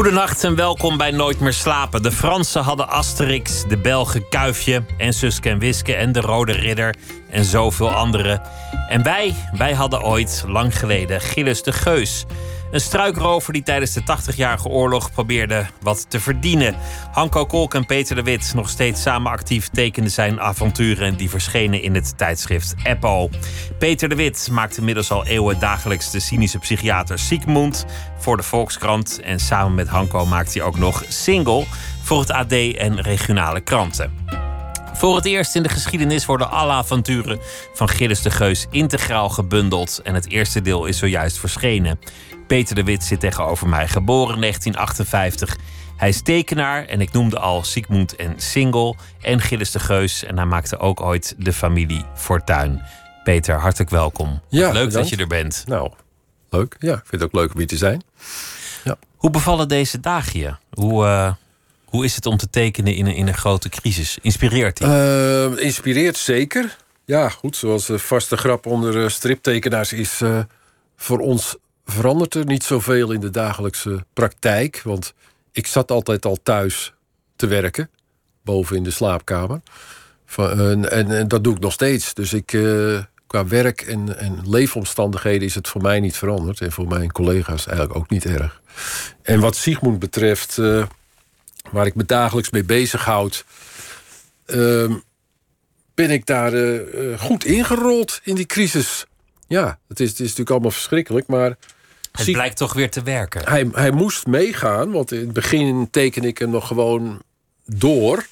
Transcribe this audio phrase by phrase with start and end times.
[0.00, 2.02] Goedenacht en welkom bij Nooit meer slapen.
[2.02, 6.94] De Fransen hadden Asterix, de Belgen Kuifje en Suske en Wiske en de Rode Ridder
[7.30, 8.40] en zoveel andere.
[8.88, 12.24] En wij, wij hadden ooit, lang geleden, Gilles de Geus.
[12.70, 16.76] Een struikrover die tijdens de 80-jarige oorlog probeerde wat te verdienen.
[17.12, 21.82] Hanko Kolk en Peter de Wit, nog steeds samen actief, tekenden zijn avonturen die verschenen
[21.82, 23.30] in het tijdschrift Eppo.
[23.78, 27.86] Peter de Wit maakt inmiddels al eeuwen dagelijks de cynische psychiater Siegmund
[28.18, 29.20] voor de Volkskrant.
[29.20, 31.64] En samen met Hanko maakt hij ook nog Single
[32.02, 34.39] voor het AD en regionale kranten.
[35.00, 37.38] Voor het eerst in de geschiedenis worden alle avonturen
[37.72, 40.00] van Gilles de Geus integraal gebundeld.
[40.04, 41.98] En het eerste deel is zojuist verschenen.
[42.46, 45.56] Peter de Wit zit tegenover mij, geboren in 1958.
[45.96, 50.24] Hij is tekenaar en ik noemde al Sigmund en Single en Gilles de Geus.
[50.24, 52.82] En hij maakte ook ooit de familie Fortuin.
[53.24, 54.40] Peter, hartelijk welkom.
[54.48, 54.92] Ja, leuk bedankt.
[54.94, 55.64] dat je er bent.
[55.66, 55.90] Nou,
[56.50, 56.76] leuk.
[56.78, 58.02] Ja, ik vind het ook leuk om hier te zijn.
[59.16, 60.54] Hoe bevallen deze dagen je?
[60.70, 61.32] Hoe, eh,
[61.90, 64.18] hoe is het om te tekenen in een, in een grote crisis?
[64.22, 64.86] Inspireert die?
[64.86, 66.76] Eh, inspireert zeker.
[67.04, 70.20] Ja, goed, zoals de vaste grap onder eh, striptekenaars is...
[70.20, 70.38] eh,
[70.96, 74.80] voor ons verandert er niet zoveel in de dagelijkse praktijk.
[74.84, 75.14] Want
[75.52, 76.92] ik zat altijd al thuis
[77.36, 77.90] te werken.
[78.44, 79.60] Boven in de slaapkamer.
[80.26, 82.14] Van, en, en, en dat doe ik nog steeds.
[82.14, 86.60] Dus ik, eh, qua werk en, en leefomstandigheden is het voor mij niet veranderd.
[86.60, 88.60] En voor mijn collega's eigenlijk ook niet erg.
[89.22, 90.84] En wat Sigmund betreft, eh,
[91.70, 93.44] waar ik me dagelijks mee bezighoud...
[94.46, 94.92] ehm,
[95.94, 99.06] ben ik daar eh, eh, goed ingerold in die crisis.
[99.48, 101.56] Ja, het is, het is natuurlijk allemaal verschrikkelijk, maar...
[102.12, 103.48] het blijkt toch weer te werken.
[103.48, 107.22] hij, hij moest meegaan, want in het begin teken ik hem nog gewoon
[107.64, 108.26] door.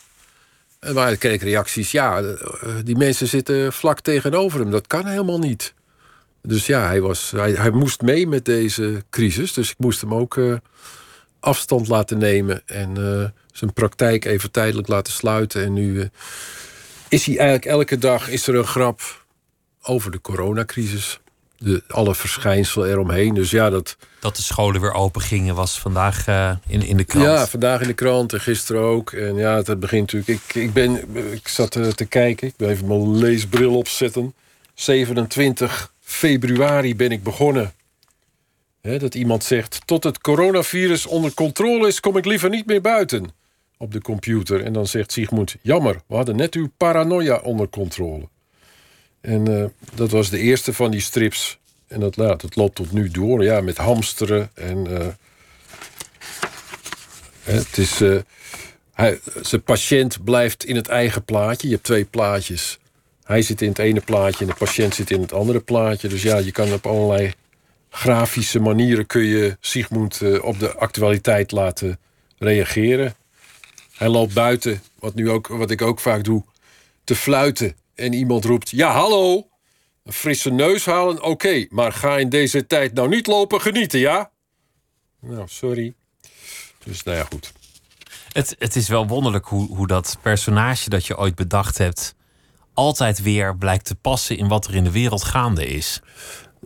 [0.78, 4.70] En maar ik kreeg reacties, ja, eh, die mensen zitten vlak tegenover hem.
[4.70, 5.74] Dat kan helemaal niet.
[6.42, 9.52] Dus ja, hij, was, hij, hij moest mee met deze crisis.
[9.52, 10.36] Dus ik moest hem ook
[11.40, 12.62] afstand laten nemen...
[12.66, 15.64] en eh, zijn praktijk even tijdelijk laten sluiten.
[15.64, 16.06] En nu eh,
[17.08, 19.24] is hij eigenlijk elke dag is er een grap
[19.82, 21.20] over de coronacrisis.
[21.56, 23.34] De, alle verschijnselen eromheen.
[23.34, 27.04] Dus ja, dat, Dat de scholen weer open gingen was vandaag eh, in, in de
[27.04, 27.24] krant.
[27.24, 29.12] ja, vandaag in de krant en gisteren ook.
[29.12, 30.44] En ja, het begint natuurlijk.
[30.46, 32.48] Ik, ik, ben, ik zat te kijken.
[32.48, 34.34] Ik ben even mijn leesbril opzetten.
[34.74, 37.72] 27 februari ben ik begonnen.
[38.80, 43.30] Dat iemand zegt: Tot het coronavirus onder controle is, kom ik liever niet meer buiten.
[43.76, 44.64] Op de computer.
[44.64, 48.28] En dan zegt Sigmund: Jammer, we hadden net uw paranoia onder controle.
[49.20, 51.58] En eh, dat was de eerste van die strips.
[51.86, 53.44] En dat, nou, dat loopt tot nu door.
[53.44, 54.86] Ja, met hamsteren en.
[55.00, 55.06] eh,
[57.42, 58.16] Het is, eh,
[58.92, 61.68] hij, zijn patiënt blijft in het eigen plaatje.
[61.68, 62.78] Je hebt twee plaatjes.
[63.24, 66.08] Hij zit in het ene plaatje en de patiënt zit in het andere plaatje.
[66.08, 67.32] Dus ja, je kan op allerlei
[67.98, 69.06] grafische manieren...
[69.06, 71.98] kun je Sigmund eh, op de actualiteit laten
[72.38, 73.14] reageren.
[73.96, 76.44] Hij loopt buiten, wat, nu ook, wat ik ook vaak doe,
[77.04, 77.76] te fluiten.
[77.94, 79.48] En iemand roept, ja hallo,
[80.04, 81.66] een frisse neus halen, oké.
[81.70, 84.30] maar ga in deze tijd nou niet lopen genieten, ja?
[85.20, 85.94] Nou, sorry.
[86.84, 87.52] Dus nou ja, goed.
[88.32, 92.14] Het, het is wel wonderlijk hoe, hoe dat personage dat je ooit bedacht hebt.
[92.74, 96.00] altijd weer blijkt te passen in wat er in de wereld gaande is.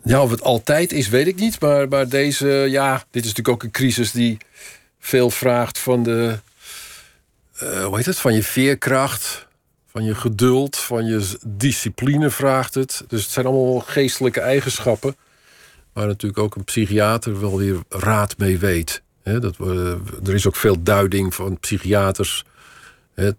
[0.05, 1.61] Ja, of het altijd is, weet ik niet.
[1.61, 4.39] Maar, maar deze, ja, dit is natuurlijk ook een crisis die
[4.99, 6.39] veel vraagt van de.
[7.59, 8.19] eh, hoe heet het?
[8.19, 9.47] Van je veerkracht,
[9.91, 13.05] van je geduld, van je discipline vraagt het.
[13.09, 15.17] Dus het zijn allemaal geestelijke eigenschappen.
[15.93, 19.03] Waar natuurlijk ook een psychiater wel weer raad mee weet.
[19.23, 22.45] Hè, dat we, er is ook veel duiding van psychiaters.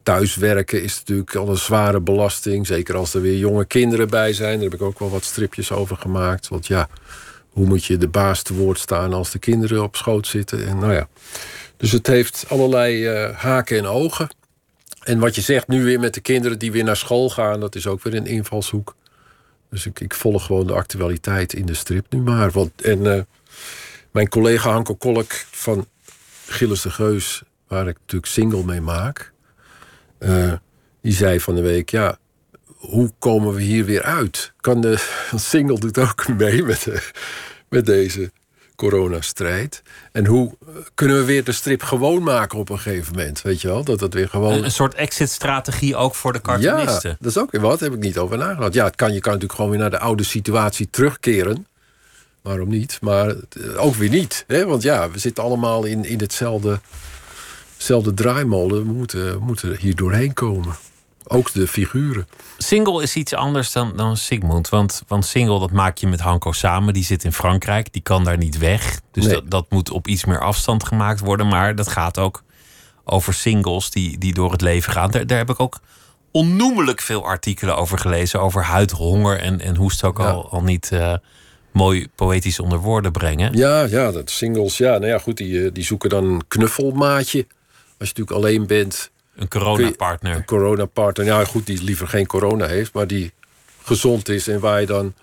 [0.04, 2.68] Thuiswerken is natuurlijk al een zware belasting.
[2.68, 4.54] Zeker als er weer jonge kinderen bij zijn.
[4.54, 6.48] Daar heb ik ook wel wat stripjes over gemaakt.
[6.48, 6.90] Want ja,
[7.50, 10.68] hoe moet je de baas te woord staan als de kinderen op schoot zitten?
[10.68, 11.08] En nou ja.
[11.78, 14.30] Dus het heeft allerlei eh, haken en ogen.
[15.04, 17.76] En wat je zegt nu weer met de kinderen die weer naar school gaan, dat
[17.76, 18.96] is ook weer een invalshoek.
[19.70, 22.52] Dus ik, ik volg gewoon de actualiteit in de strip nu maar.
[22.52, 23.22] Want, en eh,
[24.12, 25.88] mijn collega Hanko Kolk van
[26.46, 29.33] Gilles de Geus, waar ik natuurlijk single mee maak,
[30.24, 30.54] eh,
[31.02, 32.18] die zei van de week: Ja,
[32.66, 34.54] hoe komen we hier weer uit?
[34.62, 37.10] Kan de single doet ook mee met, de,
[37.70, 38.32] met deze
[38.76, 39.82] coronastrijd.
[40.12, 40.58] En hoe
[40.94, 43.42] kunnen we weer de strip gewoon maken op een gegeven moment?
[43.42, 43.84] Weet je wel?
[43.84, 44.54] Dat het weer gewoon.
[44.54, 47.18] Een, een soort exit-strategie ook voor de Ja, cartoonisten.
[47.20, 47.80] dat is ook weer wat.
[47.80, 48.74] Heb ik niet over nagedacht.
[48.74, 51.68] Ja, het kan, je kan natuurlijk gewoon weer naar de oude situatie terugkeren.
[52.42, 52.98] waarom niet?
[53.02, 53.36] Maar eh,
[53.86, 54.44] ook weer niet.
[54.48, 54.66] Hè?
[54.66, 56.80] Want ja, we zitten allemaal in, in hetzelfde,
[57.84, 58.86] hetzelfde draaimolen.
[58.86, 60.76] Moeten, moeten hier doorheen komen.
[61.28, 62.28] Ook de figuren.
[62.58, 64.70] Single is iets anders dan, dan Sigmund.
[64.70, 66.94] Want, want single, dat maak je met Hanko samen.
[66.94, 69.00] Die zit in Frankrijk, die kan daar niet weg.
[69.12, 69.34] Dus Nee.
[69.34, 71.48] dat, dat moet op iets meer afstand gemaakt worden.
[71.48, 72.44] Maar dat gaat ook
[73.04, 75.12] over singles die, die door het leven gaan.
[75.12, 75.80] Daar, daar heb ik ook
[76.32, 78.42] onnoemelijk veel artikelen over gelezen.
[78.42, 80.30] Over huidhonger en, en hoe ze het ook Ja.
[80.32, 81.14] al, al niet eh,
[81.72, 83.54] mooi poëtisch onder woorden brengen.
[83.58, 84.78] Ja, ja, dat singles.
[84.78, 87.48] Ja, nou ja, goed, die, eh, die zoeken dan een knuffelmaatje.
[87.98, 90.36] Als je natuurlijk alleen bent, Een coronapartner.
[90.36, 91.26] een coronapartner.
[91.26, 93.32] Ja, goed, die liever geen corona heeft, maar die
[93.84, 95.14] gezond is en waar je dan.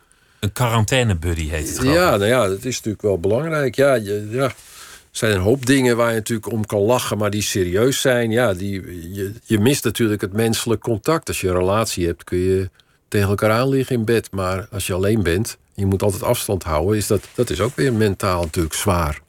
[0.40, 1.82] Een quarantainebuddy heet het.
[1.86, 3.74] Ja, nou ja, dat is natuurlijk wel belangrijk.
[3.74, 4.44] Ja, je, ja.
[4.44, 8.30] Er zijn een hoop dingen waar je natuurlijk om kan lachen, maar die serieus zijn.
[8.30, 8.72] Ja, die,
[9.14, 11.28] je, je mist natuurlijk het menselijk contact.
[11.28, 12.70] Als je een relatie hebt, kun je
[13.08, 14.30] tegen elkaar aan liggen in bed.
[14.32, 17.76] Maar als je alleen bent, je moet altijd afstand houden, is dat, dat is ook
[17.76, 19.20] weer mentaal natuurlijk zwaar.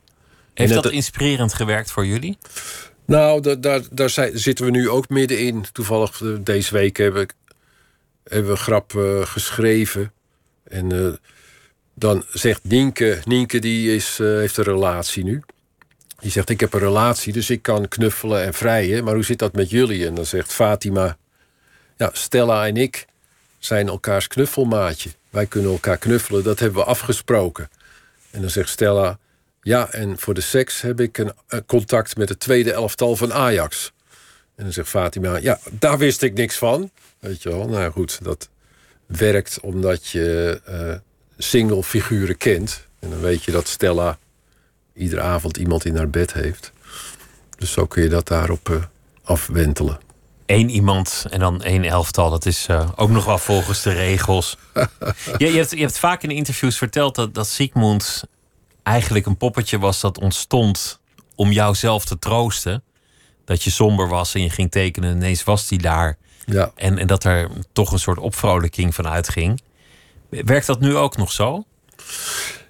[0.53, 2.37] Heeft dat inspirerend gewerkt voor jullie?
[3.05, 5.65] Nou, da- daar, daar zitten we nu ook middenin.
[5.71, 7.27] Toevallig eh, deze week hebben,
[8.23, 10.11] hebben we een grap eh, geschreven.
[10.63, 11.13] En eh,
[11.93, 15.41] dan zegt Nienke, Nienke die is, heeft een relatie nu.
[16.19, 19.03] Die zegt, ik heb een relatie, dus ik kan knuffelen en vrijen.
[19.03, 20.07] Maar hoe zit dat met jullie?
[20.07, 21.17] En dan zegt Fatima,
[21.97, 23.05] ja, Stella en ik
[23.59, 25.09] zijn elkaars knuffelmaatje.
[25.29, 27.69] Wij kunnen elkaar knuffelen, dat hebben we afgesproken.
[28.31, 29.19] En dan zegt Stella,
[29.61, 33.33] ja, en voor de seks heb ik een, een contact met het tweede elftal van
[33.33, 33.91] Ajax.
[34.55, 36.91] En dan zegt Fatima, ja, daar wist ik niks van.
[37.19, 38.49] Weet je wel, nou goed, dat
[39.05, 40.93] werkt omdat je eh,
[41.37, 42.87] single figuren kent.
[42.99, 44.17] En dan weet je dat Stella
[44.93, 46.71] iedere avond iemand in haar bed heeft.
[47.57, 48.83] Dus zo kun je dat daarop eh,
[49.23, 49.99] afwentelen.
[50.45, 52.29] Eén iemand en dan één elftal.
[52.29, 54.57] Dat is eh, ook nog wel volgens de regels.
[55.37, 58.23] je, je, hebt, je hebt vaak in interviews verteld dat, dat Sigmund
[58.83, 60.99] eigenlijk een poppetje was dat ontstond
[61.35, 62.83] om jou zelf te troosten.
[63.45, 66.17] Dat je somber was en je ging tekenen en ineens was hij daar.
[66.45, 66.71] Ja.
[66.75, 69.61] En, en dat er toch een soort opvrolijking van uitging.
[70.29, 71.65] Werkt dat nu ook nog zo?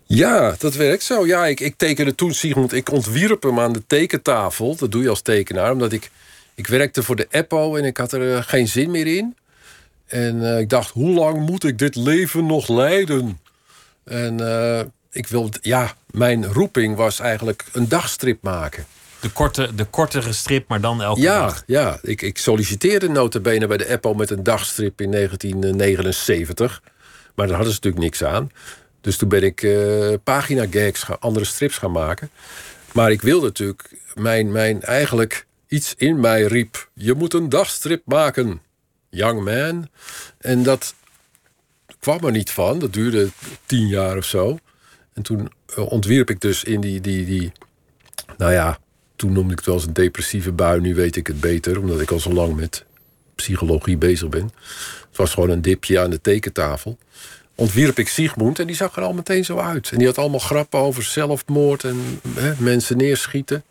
[0.05, 1.25] Ja, dat werkt zo.
[1.25, 2.73] Ja, ik, ik tekende toen Sigmund.
[2.73, 4.75] Ik ontwierp hem aan de tekentafel.
[4.75, 5.71] Dat doe je als tekenaar.
[5.71, 6.11] Omdat ik,
[6.55, 9.35] ik werkte voor de Eppo en ik had er eh, geen zin meer in.
[10.05, 13.39] En eh, ik dacht, hoe lang moet ik dit leven nog leiden?
[14.03, 18.85] En eh, ik wilde, ja, mijn roeping was eigenlijk een dagstrip maken.
[19.19, 21.63] De, korte, de kortere strip, maar dan elke Ja, dag.
[21.65, 26.81] ja ik, ik solliciteerde notabene bij de Eppo met een dagstrip in 1979.
[27.35, 28.51] Maar daar hadden ze natuurlijk niks aan.
[29.01, 32.29] Dus toen ben ik eh pagina gags, andere strips gaan maken.
[32.93, 36.89] Maar ik wilde natuurlijk, mijn, mijn eigenlijk iets in mij riep...
[36.93, 38.61] je moet een dagstrip maken,
[39.09, 39.89] young man.
[40.37, 40.93] En dat
[41.99, 42.79] kwam er niet van.
[42.79, 43.29] Dat duurde
[43.65, 44.57] tien jaar of zo.
[45.13, 47.51] En toen eh, ontwierp ik dus in die, die, die
[48.37, 48.79] nou ja,
[49.15, 50.81] toen noemde ik het wel eens een depressieve bui.
[50.81, 52.85] Nu weet ik het beter, omdat ik al zo lang met
[53.35, 54.51] psychologie bezig ben.
[55.09, 56.97] Het was gewoon een dipje aan de tekentafel.
[57.55, 59.91] Ontwierp ik Sigmund en die zag er al meteen zo uit.
[59.91, 63.63] En die had allemaal grappen over zelfmoord en hè, mensen neerschieten.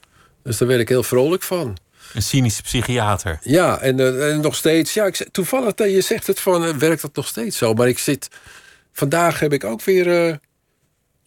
[0.42, 1.76] Dus daar werd ik heel vrolijk van.
[2.14, 3.38] Een cynische psychiater.
[3.42, 4.94] Ja, en, eh, en nog steeds.
[4.94, 7.74] Ja, ik, toevallig, dat je zegt het van, eh, werkt dat nog steeds zo.
[7.74, 8.28] Maar ik zit.
[8.92, 10.26] Vandaag heb ik ook weer.
[10.28, 10.34] eh,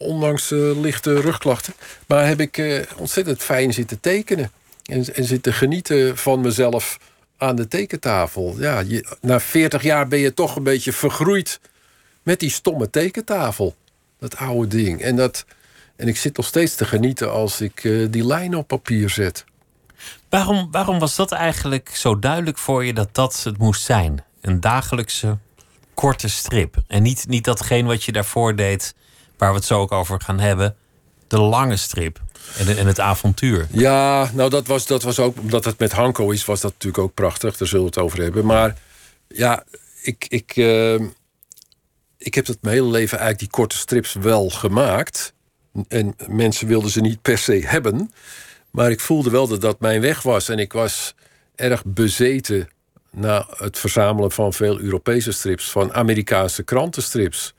[0.03, 1.73] ondanks eh, lichte rugklachten.
[2.07, 4.51] Maar heb ik eh, ontzettend fijn zitten tekenen.
[4.83, 7.00] En, en zitten genieten van mezelf
[7.38, 8.55] aan de tekentafel.
[8.57, 8.83] Ja,
[9.22, 11.60] na 40 jaar ben je toch een beetje vergroeid
[12.24, 13.75] met die stomme tekentafel.
[14.19, 15.01] Dat oude ding.
[15.01, 15.45] En, dat,
[15.95, 19.45] en ik zit nog steeds te genieten als ik eh, die lijnen op papier zet.
[20.29, 24.24] Waarom, waarom was dat eigenlijk zo duidelijk voor je dat dat het moest zijn?
[24.41, 25.38] Een dagelijkse
[25.93, 26.75] korte strip.
[26.88, 28.95] En niet, niet datgene wat je daarvoor deed,
[29.43, 30.75] waar we het zo ook over gaan hebben.
[31.27, 32.21] De lange strip
[32.57, 33.67] en, en het avontuur.
[33.71, 37.03] Ja, nou dat was, dat was ook, omdat het met Hanko is, was dat natuurlijk
[37.03, 37.57] ook prachtig.
[37.57, 38.45] Daar zullen we het over hebben.
[38.45, 38.77] Maar
[39.27, 39.63] ja,
[40.01, 40.93] ik, ik, eh,
[42.17, 45.33] ik heb het mijn hele leven eigenlijk die korte strips wel gemaakt.
[45.88, 48.12] En mensen wilden ze niet per se hebben.
[48.71, 50.50] Maar ik voelde wel dat dat mijn weg was.
[50.50, 51.15] En ik was
[51.55, 52.69] erg bezeten
[53.12, 55.71] na het verzamelen van veel Europese strips.
[55.71, 57.53] Van Amerikaanse krantenstrips.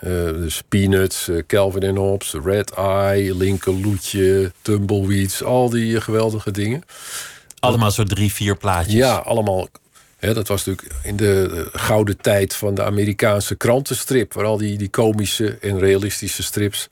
[0.00, 6.02] Eh, dus Peanuts, eh, Calvin en Hobbes, Red Eye, Lincoln Loetje, Tumbleweeds, al die eh,
[6.02, 6.82] geweldige dingen.
[7.58, 8.94] Allemaal zo drie, vier plaatjes.
[8.94, 9.68] Ja, allemaal.
[10.16, 14.78] Hè, dat was natuurlijk in de gouden tijd van de Amerikaanse krantenstrip, waar al die,
[14.78, 16.88] die komische en realistische strips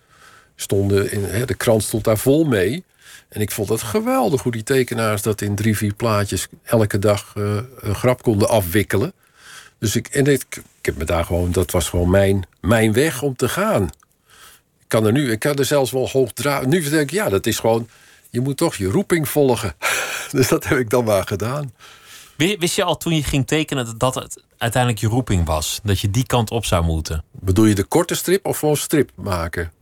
[0.56, 1.12] stonden.
[1.12, 2.84] In, hè, de krant stond daar vol mee.
[3.28, 7.32] En ik vond het geweldig hoe die tekenaars dat in drie, vier plaatjes elke dag
[7.34, 9.12] een grap konden afwikkelen.
[9.84, 10.44] Dus ik, en ik,
[10.78, 13.82] ik heb me daar gewoon, dat was gewoon mijn, mijn weg om te gaan.
[14.80, 16.68] Ik kan er nu, ik kan er zelfs wel hoog draaien.
[16.68, 17.88] Nu denk ik, ja, dat is gewoon,
[18.30, 19.74] je moet toch je roeping volgen.
[20.30, 21.72] dus dat heb ik dan maar gedaan.
[22.36, 25.80] Wist je al toen je ging tekenen dat het uiteindelijk je roeping was?
[25.82, 27.24] Dat je die kant op zou moeten?
[27.30, 29.72] Bedoel je de korte strip of gewoon strip maken?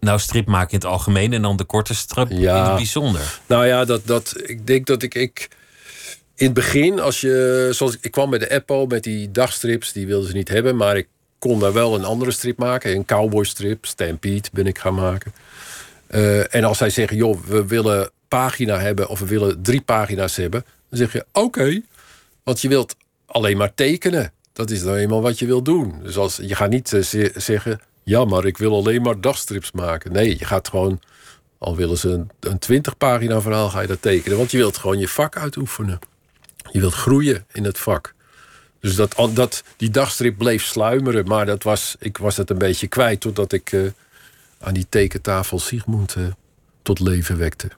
[0.00, 2.56] Nou, strip maken in het algemeen en dan de korte strip Ja.
[2.58, 3.40] in het bijzonder.
[3.46, 5.48] Nou ja, dat, dat, ik denk dat ik, ik.
[6.34, 7.68] In het begin, als je.
[7.72, 10.76] Zoals, ik kwam bij de Apple met die dagstrips, die wilden ze niet hebben.
[10.76, 11.08] Maar ik
[11.38, 12.94] kon daar wel een andere strip maken.
[12.94, 15.32] Een cowboystrip, Stampede ben ik gaan maken.
[16.06, 20.36] Eh, en als zij zeggen, joh, we willen pagina hebben of we willen drie pagina's
[20.36, 21.80] hebben, dan zeg je oké.
[22.42, 22.96] want je wilt
[23.26, 24.32] alleen maar tekenen.
[24.52, 25.94] Dat is nou eenmaal wat je wilt doen.
[26.02, 29.72] Dus als, je gaat niet eh, ze- zeggen, ja, maar ik wil alleen maar dagstrips
[29.72, 30.12] maken.
[30.12, 31.00] Nee, je gaat gewoon,
[31.58, 34.36] al willen ze een, een 20 pagina verhaal, ga je dat tekenen.
[34.38, 35.98] Want je wilt gewoon je vak uitoefenen.
[36.72, 38.14] Je wilt groeien in het vak.
[38.80, 42.86] Dus dat, dat, die dagstrip bleef sluimeren, maar dat was, ik was het een beetje
[42.86, 43.80] kwijt totdat ik eh,
[44.60, 46.22] aan die tekentafel Sigmund eh,
[46.82, 47.68] tot leven wekte.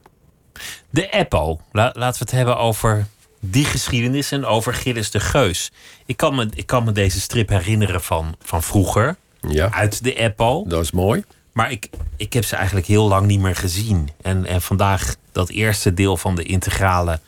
[0.89, 1.61] De Eppo.
[1.71, 3.05] La- laten we het hebben over
[3.39, 5.71] die geschiedenis en over Gilles de Geus.
[6.05, 9.15] Ik kan me, ik kan me deze strip herinneren van, van vroeger,
[9.47, 10.63] Ja, uit de Eppo.
[10.67, 11.23] dat is mooi.
[11.51, 14.09] Maar ik, ik heb ze eigenlijk heel lang niet meer gezien.
[14.21, 17.19] En, en vandaag dat eerste deel van de integrale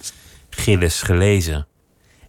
[0.58, 1.68] Gilles gelezen.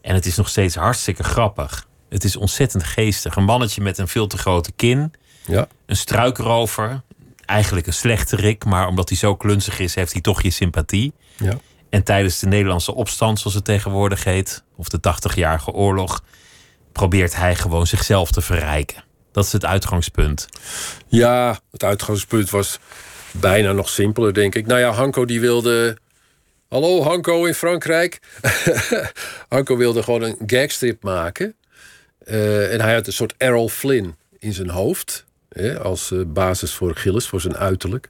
[0.01, 1.87] En het is nog steeds hartstikke grappig.
[2.09, 3.37] Het is ontzettend geestig.
[3.37, 5.13] Een mannetje met een veel te grote kin.
[5.47, 7.03] Ja, Een struikrover.
[7.45, 8.65] Eigenlijk een slechterik.
[8.65, 11.13] Maar omdat hij zo klunzig is, heeft hij toch je sympathie.
[11.37, 11.59] ja.
[11.91, 16.23] En tijdens de Nederlandse opstand, zoals het tegenwoordig heet, of de 80-jarige oorlog,
[16.93, 19.05] probeert hij gewoon zichzelf te verrijken.
[19.33, 20.49] Dat is het uitgangspunt.
[21.07, 22.79] Ja, het uitgangspunt was
[23.31, 24.67] bijna nog simpeler, denk ik.
[24.67, 25.97] Nou ja, Hanko die wilde.
[26.69, 28.19] Hallo Hanko in Frankrijk.
[29.49, 31.55] Hanko wilde gewoon een gagstrip maken.
[32.19, 35.25] Eh, en hij had een soort Errol Flynn in zijn hoofd.
[35.49, 38.09] Hè, als eh, basis voor Gilles, voor zijn uiterlijk.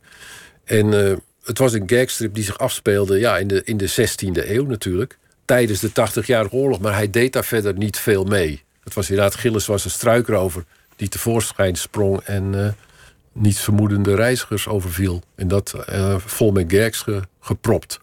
[0.65, 4.49] En eh, het was een gagstrip die zich afspeelde ja, in, de, in de 16e
[4.49, 5.19] eeuw natuurlijk.
[5.45, 6.81] Tijdens de 80-jarige oorlog.
[6.81, 8.63] Maar hij deed daar verder niet veel mee.
[8.85, 10.65] Het was inderdaad, Gilles was een struikrover
[10.97, 12.77] die tevoorschijn sprong en
[13.33, 15.23] niets vermoedende reizigers overviel.
[15.35, 15.75] En dat
[16.17, 18.01] vol met gags ge- gepropt.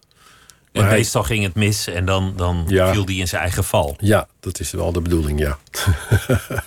[0.76, 2.92] En Maar hij- meestal ging het mis en dan, dan Ja.
[2.92, 3.96] viel hij in zijn eigen val.
[3.98, 5.58] Ja, dat is wel de bedoeling, ja.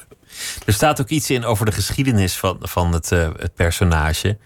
[0.66, 4.38] Er staat ook iets in over de geschiedenis van, van het, eh, het personage.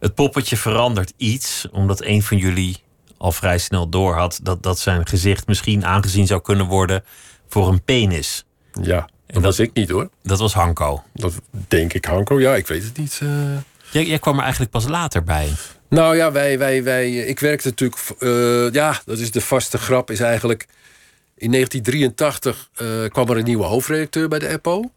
[0.00, 2.76] Het poppetje verandert iets, omdat een van jullie
[3.16, 7.04] al vrij snel doorhad dat, dat zijn gezicht misschien aangezien zou kunnen worden
[7.48, 8.44] voor een penis.
[8.82, 10.08] Ja, dat dat- was ik niet hoor.
[10.22, 11.02] Dat was Hanko.
[11.14, 11.34] Dat
[11.68, 12.40] denk ik, Hanko.
[12.40, 13.18] Ja, ik weet het niet.
[13.22, 13.28] eh.
[13.90, 15.52] Jij, jij kwam er eigenlijk pas later bij.
[15.88, 18.00] Nou ja, wij, wij, wij, ik werkte natuurlijk.
[18.18, 20.10] eh, ja, dat is de vaste grap.
[20.10, 20.66] Is eigenlijk.
[21.34, 24.90] In 1983 eh, kwam er een nieuwe hoofdredacteur bij de EPO.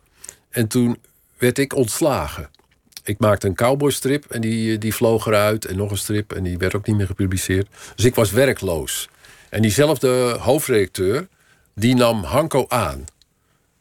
[0.49, 0.97] En toen
[1.37, 2.49] werd ik ontslagen.
[3.03, 5.65] Ik maakte een cowboystrip en die, die vloog eruit.
[5.65, 7.67] En nog een strip en die werd ook niet meer gepubliceerd.
[7.95, 9.09] Dus ik was werkloos.
[9.49, 10.07] En diezelfde
[10.39, 11.27] hoofdredacteur,
[11.75, 13.05] die nam Hanko aan.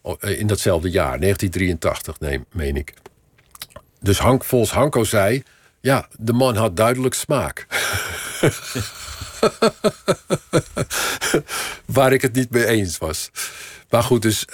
[0.02, 2.94] O- eh, In datzelfde jaar, 1983, nee, meen ik.
[4.00, 5.42] Dus Hank, volgens Hanko zei...
[5.80, 7.66] ja, de man had duidelijk smaak.
[11.84, 13.30] Waar ik het niet mee eens was.
[13.90, 14.44] Maar goed, dus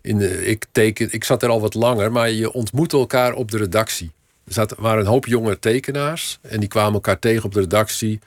[0.00, 2.12] in ik, teken, ik zat er al wat langer...
[2.12, 4.10] maar je ontmoette elkaar op de redactie.
[4.44, 6.38] Er zat, waren een hoop jonge tekenaars...
[6.42, 8.20] en die kwamen elkaar tegen op de redactie...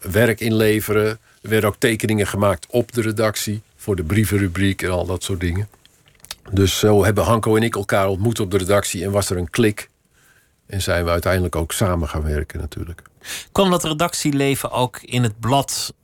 [0.00, 1.06] werk inleveren.
[1.42, 3.62] Er werden ook tekeningen gemaakt op de redactie...
[3.76, 5.68] voor de brievenrubriek en al dat soort dingen.
[6.50, 9.04] Dus zo hebben Hanko en ik elkaar ontmoet op de redactie...
[9.04, 9.88] en was er een klik...
[10.70, 13.02] En zijn we uiteindelijk ook samen gaan werken natuurlijk.
[13.52, 15.94] Kwam dat redactieleven ook in het blad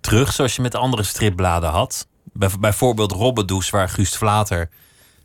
[0.00, 2.06] terug, zoals je met andere stripbladen had?
[2.32, 4.68] Bij, bijvoorbeeld Robbedoes, waar Guust Vlater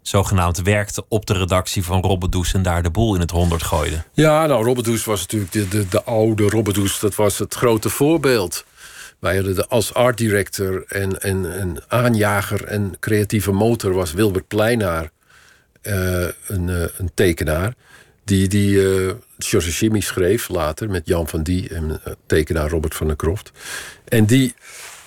[0.02, 4.04] zogenaamd werkte op de redactie van Robbedoes en daar de boel in het honderd gooide.
[4.14, 7.00] Ja, nou, Robbedoes was natuurlijk de, de, de oude Robbedoes.
[7.00, 8.66] Dat was het grote voorbeeld.
[9.20, 14.48] Wij hadden de, als art director en, en, en aanjager en creatieve motor was Wilbert
[14.48, 15.10] Pleinaar.
[15.82, 17.74] eh, een, eh, een tekenaar.
[18.30, 18.80] Die, die
[19.38, 23.52] Jimmy schreef later met Jan van Die en eh, tekenaar Robert van der Kroft.
[24.08, 24.54] En die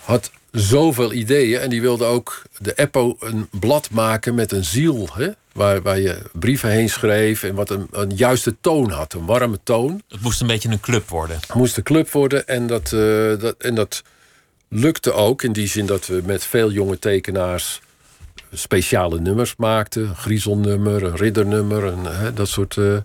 [0.04, 5.08] had zoveel ideeën en die wilde ook de Eppo een blad maken met een ziel.
[5.12, 5.28] Hè?
[5.52, 9.58] Waar, waar je brieven heen schreef en wat een, een juiste toon had, een warme
[9.62, 10.02] toon.
[10.08, 11.36] Het moest een beetje een club worden.
[11.36, 14.02] Het moest een club worden en dat, eh, dat, en dat
[14.68, 17.80] lukte ook in die zin dat we met veel jonge tekenaars
[18.52, 20.02] speciale nummers maakten.
[20.02, 22.96] Een griezelnummer, een riddernummer, een, hè, dat, soort, eh,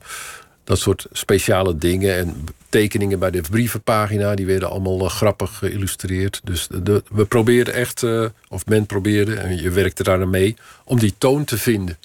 [0.63, 2.16] dat soort speciale dingen.
[2.16, 6.42] En tekeningen bij de brievenpagina, die werden allemaal eh, grappig geïllustreerd.
[6.44, 11.00] Dus de, we probeerden echt, eh, of men probeerde, en je werkte daar mee, om
[11.00, 11.98] die toon te vinden.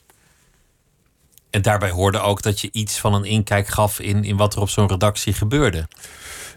[1.50, 4.60] En daarbij hoorde ook dat je iets van een inkijk gaf in, in wat er
[4.60, 5.88] op zo'n redactie gebeurde.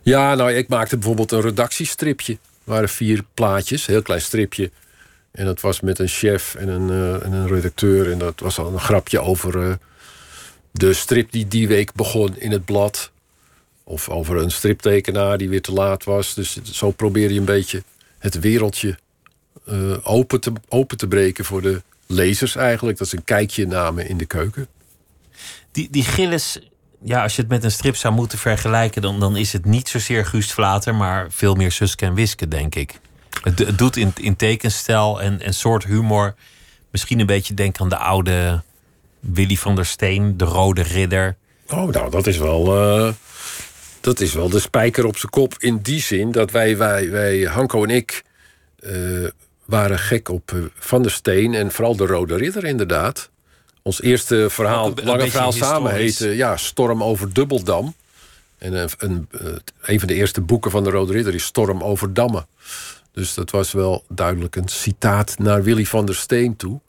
[0.03, 2.33] Ja, nou, ik maakte bijvoorbeeld een redactiestripje.
[2.33, 4.71] Er waren vier plaatjes, een heel klein stripje.
[5.35, 8.11] En dat was met een chef en een, uh, en een redacteur.
[8.11, 9.73] En dat was al een grapje over uh,
[10.71, 13.11] de strip die die week begon in het blad.
[13.83, 16.33] Of over een striptekenaar die weer te laat was.
[16.33, 17.83] Dus zo probeer je een beetje
[18.17, 18.97] het wereldje
[19.69, 22.97] uh, open, te, open te breken voor de lezers eigenlijk.
[22.97, 24.67] Dat is een kijkje namen in de keuken.
[25.71, 26.59] Die, die Gilles,
[27.03, 29.01] ja, als je het met een strip zou moeten vergelijken...
[29.01, 32.75] dan, dan is het niet zozeer Guust Vlater, maar veel meer Suske en Wiske, denk
[32.75, 32.99] ik.
[33.45, 36.35] Het, het doet in, in tekenstijl en, en soort humor...
[36.91, 38.61] misschien een beetje denken aan de oude
[39.19, 40.37] Willy van der Steen...
[40.37, 41.37] de Rode Ridder.
[41.69, 42.77] Oh, nou, dat is wel...
[42.77, 43.13] Uh,
[44.01, 46.31] dat is wel de spijker op zijn kop in die zin...
[46.31, 48.23] dat wij, wij, wij Hanko en ik...
[48.79, 49.27] Uh,
[49.65, 53.29] waren gek op uh, Van der Steen en vooral de Rode Ridder inderdaad.
[53.81, 57.95] Ons eerste verhaal, een, een lange verhaal samen heette ja, Storm over Dubbeldam.
[58.57, 59.27] En een, een,
[59.81, 62.47] een, van de eerste boeken van de Rode Ridder is Storm over Dammen.
[63.15, 66.79] Dus dat was wel duidelijk een citaat naar Willy van der Steen toe.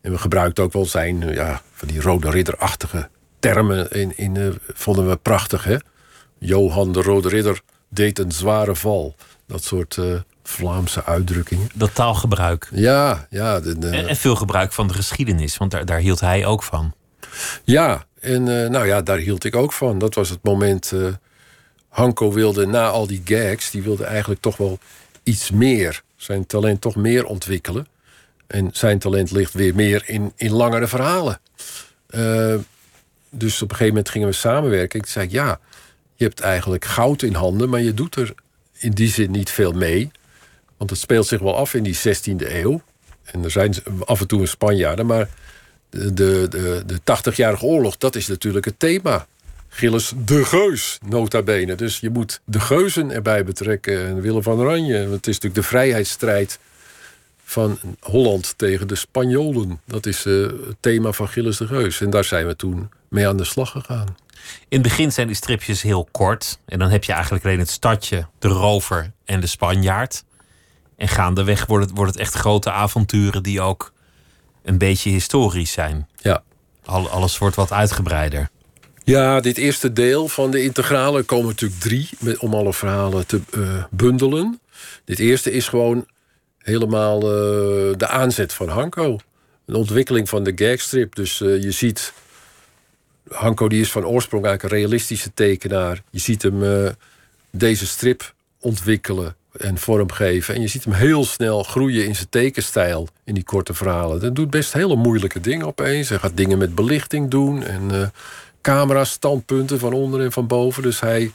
[0.00, 3.08] En we gebruikten ook wel zijn, ja, van die Rode Ridderachtige
[3.38, 3.90] termen.
[3.90, 5.76] In, in, uh, vonden we prachtig, hè?
[6.38, 9.14] Johan de Rode Ridder deed een zware val.
[9.46, 11.68] Dat soort uh, Vlaamse uitdrukkingen.
[11.74, 12.68] Dat taalgebruik.
[12.72, 13.60] Ja, ja.
[13.60, 13.88] De, de...
[13.88, 16.94] En, en, veel gebruik van de geschiedenis, want daar, daar hield hij ook van.
[17.64, 19.98] Ja, en uh, nou ja, daar hield ik ook van.
[19.98, 20.92] Dat was het moment.
[21.88, 24.78] Hanko wilde na al die gags, die wilde eigenlijk toch wel
[25.28, 26.02] iets meer.
[26.16, 27.86] Zijn talent toch meer ontwikkelen.
[28.46, 31.40] En zijn talent ligt weer meer in, in langere verhalen.
[32.10, 32.54] Uh,
[33.30, 35.00] dus op een gegeven moment gingen we samenwerken.
[35.00, 35.60] Ik zei, ja,
[36.14, 38.34] je hebt eigenlijk goud in handen, maar je doet er
[38.72, 40.10] in die zin niet veel mee.
[40.76, 42.82] Want het speelt zich wel af in die 16e eeuw.
[43.24, 45.28] En er zijn af en toe een Spanjaarden, maar
[45.90, 49.26] de, de, de, de 80-jarige oorlog, dat is natuurlijk het thema.
[49.68, 51.74] Gilles de Geus, nota bene.
[51.74, 54.06] Dus je moet de geuzen erbij betrekken.
[54.06, 54.94] En Willem van Oranje.
[54.94, 56.58] Het is natuurlijk de vrijheidsstrijd
[57.44, 59.80] van Holland tegen de Spanjolen.
[59.84, 62.00] Dat is uh, het thema van Gilles de Geus.
[62.00, 64.16] En daar zijn we toen mee aan de slag gegaan.
[64.68, 66.58] In het begin zijn die stripjes heel kort.
[66.64, 70.24] En dan heb je eigenlijk alleen het stadje, de rover en de Spanjaard.
[70.96, 73.92] En gaandeweg wordt het, wordt het echt grote avonturen die ook
[74.62, 76.08] een beetje historisch zijn.
[76.16, 76.42] Ja.
[76.84, 78.50] Al, alles wordt wat uitgebreider.
[79.08, 83.84] Ja, dit eerste deel van de integrale komen natuurlijk drie om alle verhalen te uh,
[83.90, 84.60] bundelen.
[85.04, 86.06] Dit eerste is gewoon
[86.58, 89.18] helemaal uh, de aanzet van Hanko.
[89.66, 91.14] Een ontwikkeling van de gagstrip.
[91.14, 92.12] Dus uh, je ziet.
[93.28, 96.02] Hanko die is van oorsprong eigenlijk een realistische tekenaar.
[96.10, 96.94] Je ziet hem
[97.50, 100.54] deze strip ontwikkelen en vormgeven.
[100.54, 104.20] En je ziet hem heel snel groeien in zijn tekenstijl in die korte verhalen.
[104.20, 106.08] Dat doet best hele moeilijke dingen opeens.
[106.08, 108.12] Hij gaat dingen met belichting doen en
[108.58, 110.82] uh, camera-standpunten van onder en van boven.
[110.82, 111.32] Dus hij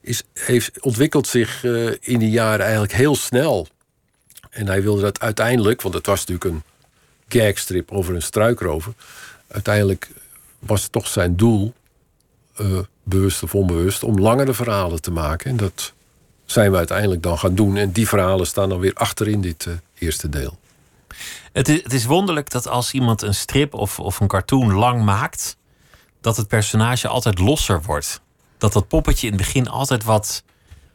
[0.00, 3.66] is, heeft, ontwikkelt zich uh, in die jaren eigenlijk heel snel.
[4.50, 6.62] En hij wilde dat uiteindelijk, want het was natuurlijk een
[7.28, 8.92] gagstrip over een struikrover.
[9.46, 10.10] Uiteindelijk
[10.58, 11.74] was het toch zijn doel,
[12.60, 15.50] uh, bewust of onbewust, om langere verhalen te maken.
[15.50, 15.92] En dat
[16.44, 17.76] zijn we uiteindelijk dan gaan doen.
[17.76, 20.58] En die verhalen staan dan weer achter in dit uh, eerste deel.
[21.52, 25.04] Het is, het is wonderlijk dat als iemand een strip of, of een cartoon lang
[25.04, 25.56] maakt,
[26.26, 28.20] dat het personage altijd losser wordt.
[28.58, 30.42] Dat dat poppetje in het begin altijd wat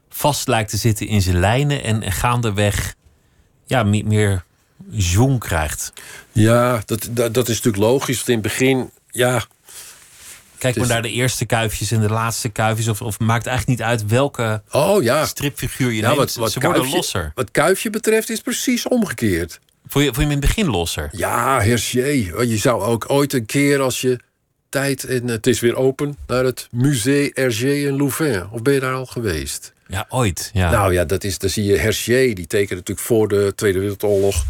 [0.10, 2.96] vast lijkt te zitten in zijn lijnen en, en gaandeweg
[3.66, 4.44] ja, meer, meer
[4.92, 5.94] zoom krijgt.
[6.32, 8.16] Ja, dat, dat, dat is natuurlijk logisch.
[8.16, 9.44] Want in het begin, ja,
[10.58, 12.88] Kijk maar naar de eerste kuifjes en de laatste kuifjes.
[12.88, 15.26] Of, of maakt eigenlijk niet uit welke oh, ja.
[15.26, 16.34] stripfiguur je nou, neemt.
[16.34, 17.32] Wat, wat Ze kuifje, worden losser.
[17.36, 19.60] Wat kuifje betreft is precies omgekeerd.
[19.88, 21.10] Vond je, vond je hem in het begin losser?
[21.12, 22.08] Ja, Hergé.
[22.42, 24.20] Je zou ook ooit een keer als je
[24.72, 25.04] tijd...
[25.04, 28.50] en het is weer open, naar het Musée Hergé in Louvain.
[28.52, 29.74] Of ben je daar al geweest?
[29.88, 30.50] Ja, ooit.
[30.54, 30.72] Ja.
[30.72, 32.34] Nou ja, dat is, dan zie je Hergé.
[32.34, 34.46] Die tekende natuurlijk voor de Tweede Wereldoorlog...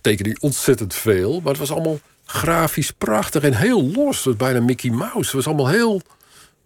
[0.00, 1.40] tekende die ontzettend veel.
[1.40, 4.16] Maar het was allemaal grafisch prachtig en heel los.
[4.16, 5.18] Het was bijna Mickey Mouse.
[5.18, 6.02] Het was allemaal heel,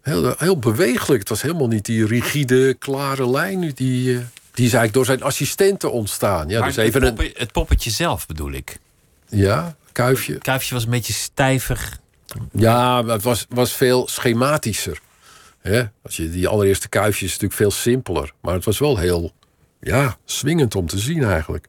[0.01, 1.19] heel, heel bewegelijk.
[1.19, 3.59] Het was helemaal niet die rigide, klare lijn.
[3.59, 6.49] Die, die is eigenlijk door zijn assistenten ontstaan.
[6.49, 8.79] Ja, maar dus even het, poppetje zelf bedoel ik.
[9.29, 10.37] Ja, kuifje.
[10.37, 11.99] Kuifje was een beetje stijvig.
[12.51, 14.99] Ja, het was, was veel schematischer.
[15.61, 15.83] He?
[16.01, 18.33] Als je, die allereerste kuifje is natuurlijk veel simpeler.
[18.41, 19.33] Maar het was wel heel
[19.79, 21.67] ja, swingend om te zien eigenlijk.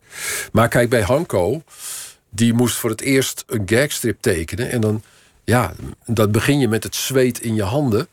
[0.52, 1.62] Maar kijk, bij Hanko
[2.36, 4.70] die moest voor het eerst een gagstrip tekenen.
[4.70, 5.02] En dan,
[5.44, 5.72] ja,
[6.06, 8.08] dat begin je met het zweet in je handen.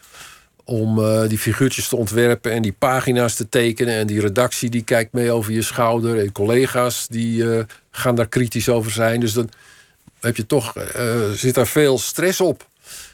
[0.65, 3.93] Om uh, die figuurtjes te ontwerpen en die pagina's te tekenen.
[3.93, 6.19] En die redactie die kijkt mee over je schouder.
[6.19, 9.19] En collega's die uh, gaan daar kritisch over zijn.
[9.19, 9.49] Dus dan
[10.23, 12.67] heb je toch, uh, zit daar veel stress op.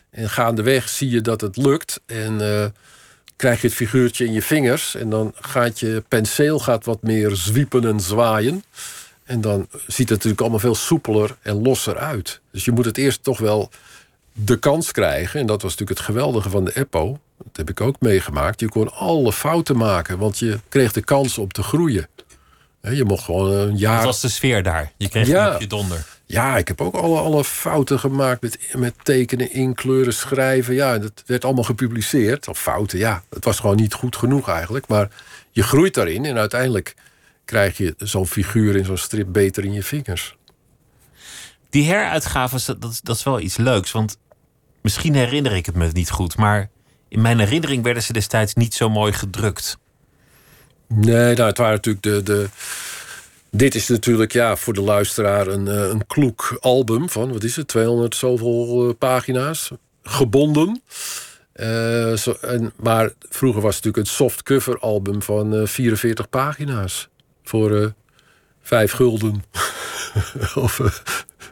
[0.10, 2.00] En gaandeweg zie je dat het lukt.
[2.06, 2.66] En eh,
[3.36, 4.96] krijg je het figuurtje in je vingers.
[4.96, 8.64] En dan gaat je penseel gaat wat meer zwiepen en zwaaien.
[9.24, 12.40] En dan ziet het natuurlijk allemaal veel soepeler en losser uit.
[12.52, 13.70] Dus je moet het eerst toch wel
[14.34, 15.40] de kans krijgen.
[15.40, 17.20] En dat was natuurlijk het geweldige van de Eppo.
[17.38, 18.60] Dat heb ik ook meegemaakt.
[18.60, 22.08] Je kon alle fouten maken, want je kreeg de kans om te groeien.
[22.82, 23.96] Je mocht gewoon een jaar.
[23.96, 24.92] Dat was de sfeer daar.
[24.98, 25.48] Je kreeg Ja.
[25.48, 26.06] een op je donder.
[26.32, 30.74] Ja, ik heb ook alle, alle fouten gemaakt met, met tekenen, inkleuren, schrijven.
[30.74, 32.48] Ja, dat werd allemaal gepubliceerd.
[32.48, 33.24] Of fouten, ja.
[33.30, 34.88] Het was gewoon niet goed genoeg eigenlijk.
[34.88, 35.10] Maar
[35.52, 36.96] je groeit daarin en uiteindelijk
[37.46, 40.38] krijg je zo'n figuur in zo'n strip beter in je vingers.
[41.70, 43.92] Die heruitgaves, dat, dat is wel iets leuks.
[43.92, 44.18] Want
[44.82, 46.38] misschien herinner ik het me niet goed.
[46.38, 46.70] Maar
[47.08, 49.78] in mijn herinnering werden ze destijds niet zo mooi gedrukt.
[50.88, 52.50] Nee, nou, het waren natuurlijk de, de.
[53.52, 57.56] Dit is natuurlijk ja, voor de luisteraar een, eh, een kloek album van, wat is
[57.56, 59.72] het, 200 zoveel eh, pagina's.
[60.04, 60.82] Gebonden.
[61.52, 62.36] Eh, zo,
[62.76, 67.10] maar vroeger was het natuurlijk een softcover album van eh, 44 pagina's.
[67.44, 67.94] Voor
[68.70, 69.44] 5 gulden.
[70.56, 70.86] of eh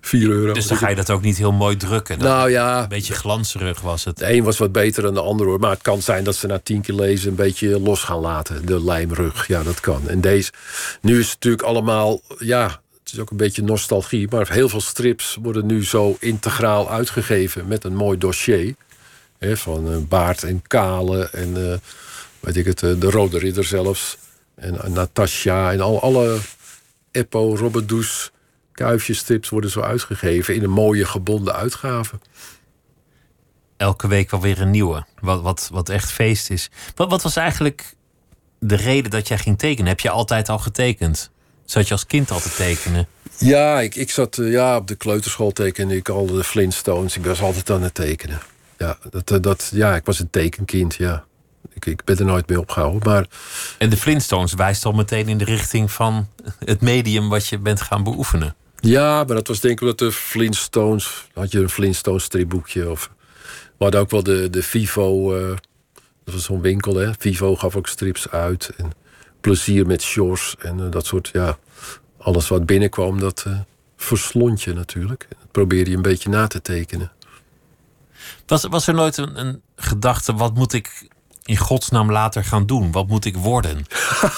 [0.02, 0.54] 4 euro.
[0.54, 2.20] Dus dan ga je dat ook niet heel mooi drukken.
[2.20, 4.18] Nou ja, Een beetje glanserig was het.
[4.18, 5.60] de een was wat beter dan de ander hoor.
[5.60, 8.66] Maar het kan zijn dat ze na tien keer lezen een beetje los gaan laten.
[8.66, 10.10] De lijmrug, ja dat kan.
[10.10, 10.52] En deze,
[11.02, 14.28] nu is het natuurlijk allemaal, ja, het is ook een beetje nostalgie.
[14.30, 18.76] Maar heel veel strips worden nu zo integraal uitgegeven met een mooi dossier.
[19.40, 21.78] Hè, van eh, Baart en Kale en eh,
[22.40, 24.18] weet ik het, de Rode Ridder zelfs.
[24.56, 26.38] En Natasja en al, alle
[27.12, 28.32] Eppo, Robert Does,
[28.72, 32.20] kuifjesstrips worden zo uitgegeven in een mooie gebonden uitgave.
[33.78, 35.06] Elke week wel weer een nieuwe.
[35.20, 36.70] Wat, wat, wat echt feest is.
[36.96, 37.96] Wat, wat was eigenlijk
[38.60, 39.90] de reden dat jij ging tekenen?
[39.90, 41.32] Heb je altijd al getekend?
[41.66, 43.08] Zat je als kind al te tekenen?
[43.38, 47.18] Ja, ik, ik zat eh, ja, op de kleuterschool tekende ik al de Flintstones.
[47.18, 48.40] Ik was altijd aan het tekenen.
[48.78, 51.26] Ja, dat, eh, dat, ja ik was een tekenkind, ja.
[51.74, 53.10] Ik, ik ben er nooit mee opgehouden.
[53.10, 53.28] Maar
[53.78, 56.28] En de Flintstones wijst al meteen in de richting van
[56.66, 58.56] het medium wat je bent gaan beoefenen.
[58.80, 61.28] ja, maar dat was denk ik omdat de Flintstones...
[61.34, 62.90] had je een Flintstones stripboekje.
[62.90, 63.12] Of,
[63.78, 65.36] we hadden ook wel de, de Vivo...
[65.36, 65.56] eh,
[66.24, 67.12] dat was zo'n winkel, hè.
[67.20, 68.72] Vivo gaf ook strips uit.
[68.78, 68.92] En
[69.42, 71.58] plezier met Shores en eh, dat soort, ja...
[72.20, 73.60] Alles wat binnenkwam, dat eh,
[73.98, 75.26] verslond je natuurlijk.
[75.30, 77.12] Dat probeerde je een beetje na te tekenen.
[78.46, 81.08] Was, was er nooit een, een gedachte, wat moet ik
[81.48, 82.92] in godsnaam later gaan doen?
[82.92, 83.86] Wat moet ik worden?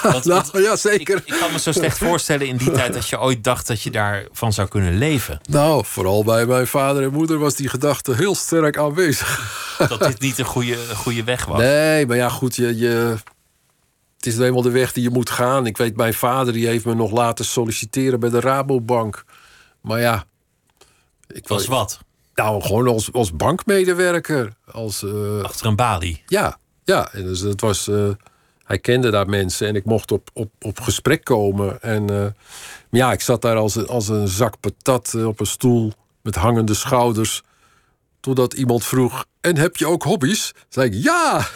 [0.04, 1.22] Want- want Nou, ja, zeker.
[1.26, 3.92] ik kan me zo slecht voorstellen in die tijd dat je ooit dacht dat je
[3.92, 5.40] daarvan zou kunnen leven.
[5.50, 9.58] Nou, vooral bij mijn vader en moeder was die gedachte heel sterk aanwezig.
[9.90, 11.60] Dat dit niet een goede, een goede weg was.
[11.60, 13.16] Nee, maar ja, goed, je, je,
[14.18, 15.66] het is nou eenmaal de weg die je moet gaan.
[15.66, 19.24] Ik weet, mijn vader die heeft me nog laten solliciteren bij de Rabobank.
[19.82, 20.24] Maar ja,
[21.28, 22.00] ik Was wat?
[22.36, 24.54] Nou, gewoon als, als bankmedewerker.
[24.72, 26.24] Als, eh, Achter een balie.
[26.28, 26.59] ja,
[26.90, 27.14] ja.
[27.14, 28.10] En dus het was, eh,
[28.64, 31.82] hij kende daar mensen en ik mocht op, op, op gesprek komen.
[31.82, 32.26] En eh,
[32.90, 36.36] ja, ik zat daar als, een- als een zak patat eh, op een stoel met
[36.36, 37.42] hangende schouders.
[38.20, 40.52] Totdat iemand vroeg, en heb je ook hobby's?
[40.70, 41.48] Zei ik, ja,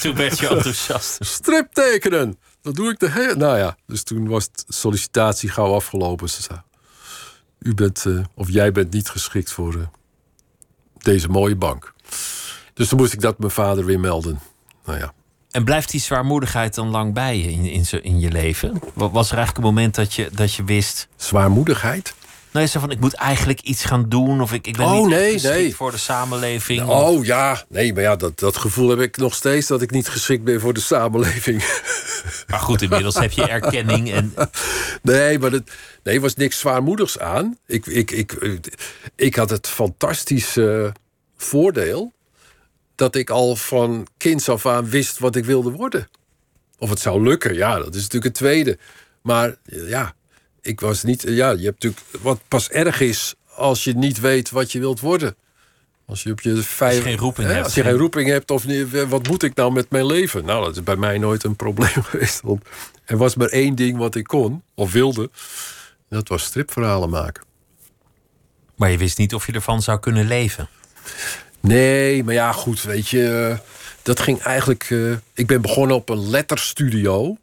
[0.00, 1.24] Toen werd je enthousiast.
[1.38, 2.38] strip tekenen.
[2.62, 3.34] Dat doe ik de hele...
[3.36, 6.28] Nou ja, dus toen was de sollicitatie gauw afgelopen.
[6.28, 6.60] Ze zei,
[7.58, 9.90] u bent, of jij bent niet geschikt voor
[10.98, 11.92] deze mooie bank.
[12.80, 14.40] Dus toen moest ik dat mijn vader weer melden.
[14.84, 15.12] Nou ja.
[15.50, 18.80] En blijft die zwaarmoedigheid dan lang bij je in, in, in je leven?
[18.94, 21.08] Wa- Was er eigenlijk een moment dat je, dat je wist...
[21.16, 22.14] Zwaarmoedigheid?
[22.50, 24.40] Nou, je zei van, ik moet eigenlijk iets gaan doen...
[24.40, 25.74] of ik, ik ben Oh, niet nee, geschikt nee.
[25.76, 26.82] voor de samenleving.
[26.88, 29.66] of- Oh ja, nee, maar ja, dat, dat gevoel heb ik nog steeds...
[29.66, 31.62] dat ik niet geschikt ben voor de samenleving.
[32.48, 34.12] Maar goed, inmiddels heb je erkenning.
[34.12, 34.34] En
[35.02, 35.70] Nee, maar het,
[36.02, 37.56] nee, er was niks zwaarmoedigs aan.
[37.66, 38.36] Ik, ik, ik,
[39.16, 40.92] ik had het fantastische
[41.36, 42.12] voordeel
[43.00, 46.08] dat ik al van kinds af aan wist wat ik wilde worden.
[46.78, 48.78] Of het zou lukken, ja, dat is natuurlijk het tweede.
[49.22, 50.14] Maar ja,
[50.60, 51.22] ik was niet.
[51.22, 52.02] Ja, je hebt natuurlijk.
[52.22, 55.34] Wat pas erg is als je niet weet wat je wilt worden.
[56.06, 57.02] Als je op je vijf.
[57.02, 59.54] geen roeping hè, hebt, Als je geen- geen roeping hebt, of niet, wat moet ik
[59.54, 60.44] nou met mijn leven?
[60.44, 62.40] Nou, dat is bij mij nooit een probleem geweest.
[62.40, 62.64] Want
[63.04, 65.22] er was maar één ding wat ik kon, of wilde.
[66.08, 67.44] En dat was stripverhalen maken.
[68.76, 70.68] Maar je wist niet of je ervan zou kunnen leven.
[71.60, 73.48] Nee, maar ja, goed, weet je.
[73.50, 73.58] eh,
[74.02, 74.86] Dat ging eigenlijk.
[74.90, 77.36] eh, ik ben begonnen op een letterstudio.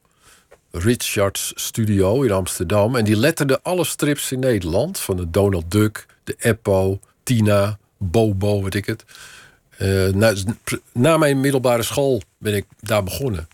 [0.72, 2.96] Richards Studio in Amsterdam.
[2.96, 5.00] En die letterde alle strips in Nederland.
[5.00, 9.04] Van de Donald Duck, de Eppo, Tina, Bobo, weet ik het.
[9.78, 10.34] Eh, na,
[10.92, 13.48] na mijn middelbare school ben ik daar begonnen.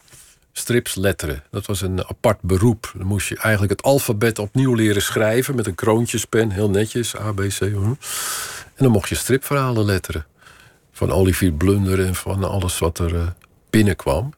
[0.52, 1.43] Strips letteren.
[1.52, 2.91] Dat was een apart beroep.
[2.97, 5.56] Dan moest je eigenlijk het alfabet opnieuw leren schrijven...
[5.56, 7.62] met een kroontjespen, heel netjes, A, B, C.
[7.62, 7.97] En
[8.76, 10.26] dan mocht je stripverhalen letteren.
[11.08, 13.28] Van Olivier Blunder en van alles wat er eh,
[13.70, 14.34] binnenkwam.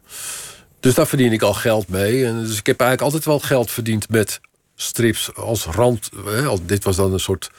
[0.79, 2.25] Dus daar verdien ik al geld mee.
[2.25, 4.41] En dus ik heb eigenlijk altijd wel geld verdiend met
[4.75, 6.09] strips als rand.
[6.25, 7.51] Hè, dit was dan een soort.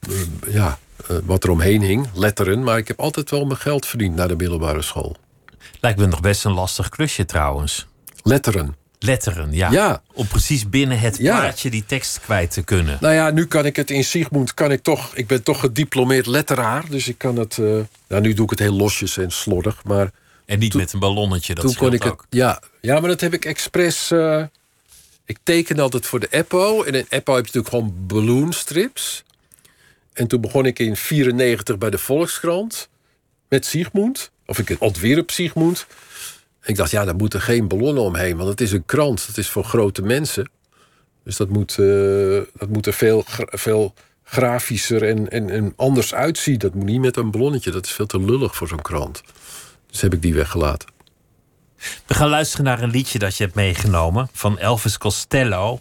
[0.00, 2.62] eh, ja, eh, wat er omheen hing, letteren.
[2.62, 5.16] Maar ik heb altijd wel mijn geld verdiend naar de middelbare school.
[5.80, 7.86] Lijkt me nog best een lastig klusje trouwens.
[8.22, 8.79] Letteren.
[9.04, 9.70] Letteren, ja.
[9.70, 10.02] Ja.
[10.12, 11.38] Om precies binnen het Ja.
[11.40, 12.98] plaatje die tekst kwijt te kunnen.
[13.00, 15.14] Nou ja, nu kan ik het in Sigmund, kan ik toch.
[15.16, 16.84] Ik ben toch gediplomeerd letteraar.
[16.88, 17.58] Dus ik kan het.
[17.58, 17.64] eh,
[18.08, 19.84] nou, nu doe ik het heel losjes en slordig.
[19.84, 20.10] Maar
[20.46, 22.20] En niet met een ballonnetje, dat toen kon ik ook.
[22.20, 22.26] het.
[22.38, 24.10] Ja, ja, maar dat heb ik expres.
[24.10, 24.42] eh,
[25.24, 26.82] ik teken altijd voor de Eppo.
[26.82, 29.22] En in Eppo heb je natuurlijk gewoon balloonstrips.
[30.12, 32.88] En toen begon ik in 94 bij de Volkskrant.
[33.48, 34.30] Met Sigmund.
[34.46, 35.86] Of ik ontwierp Sigmund.
[36.64, 38.36] Ik dacht, ja, daar moeten geen ballonnen omheen.
[38.36, 39.26] Want het is een krant.
[39.26, 40.50] Het is voor grote mensen.
[41.24, 43.94] Dus dat moet, eh, dat moet er veel, veel
[44.24, 46.58] grafischer en, en, en anders uitzien.
[46.58, 47.70] Dat moet niet met een ballonnetje.
[47.70, 49.22] Dat is veel te lullig voor zo'n krant.
[49.90, 50.88] Dus heb ik die weggelaten.
[52.06, 55.80] We gaan luisteren naar een liedje dat je hebt meegenomen van Elvis Costello.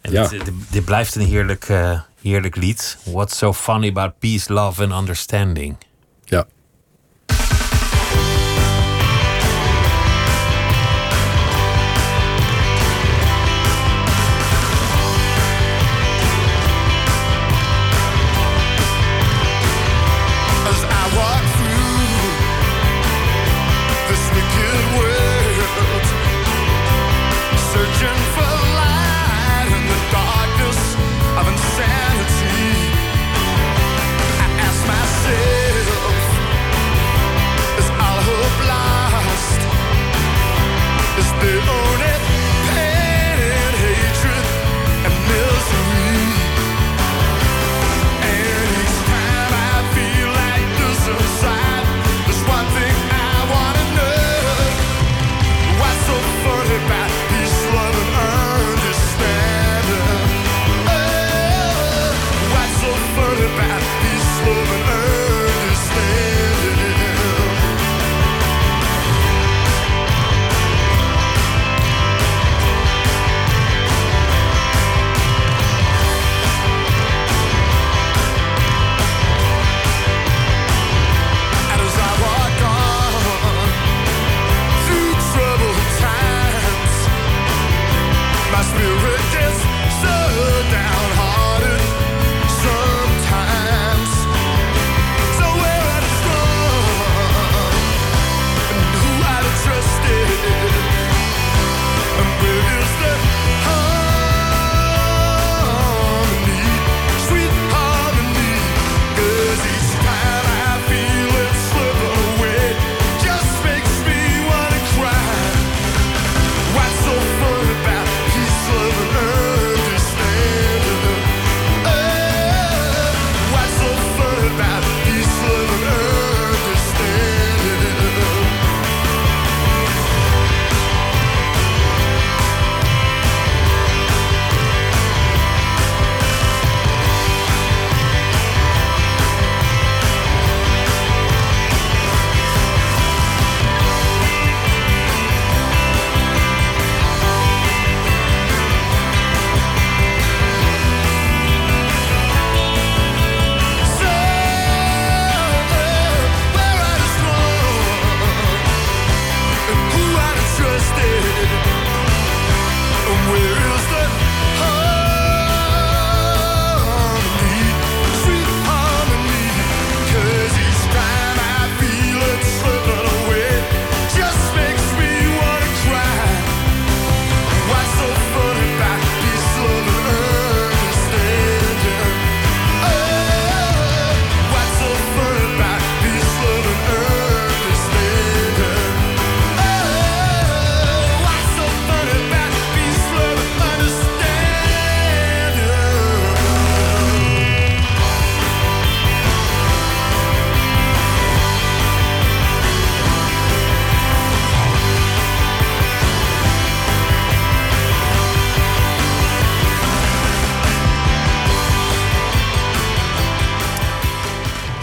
[0.00, 0.26] En Ja.
[0.28, 2.98] dit, dit- dit blijft een heerlijk, eh, heerlijk lied.
[3.04, 5.76] What's so funny about peace, love and understanding?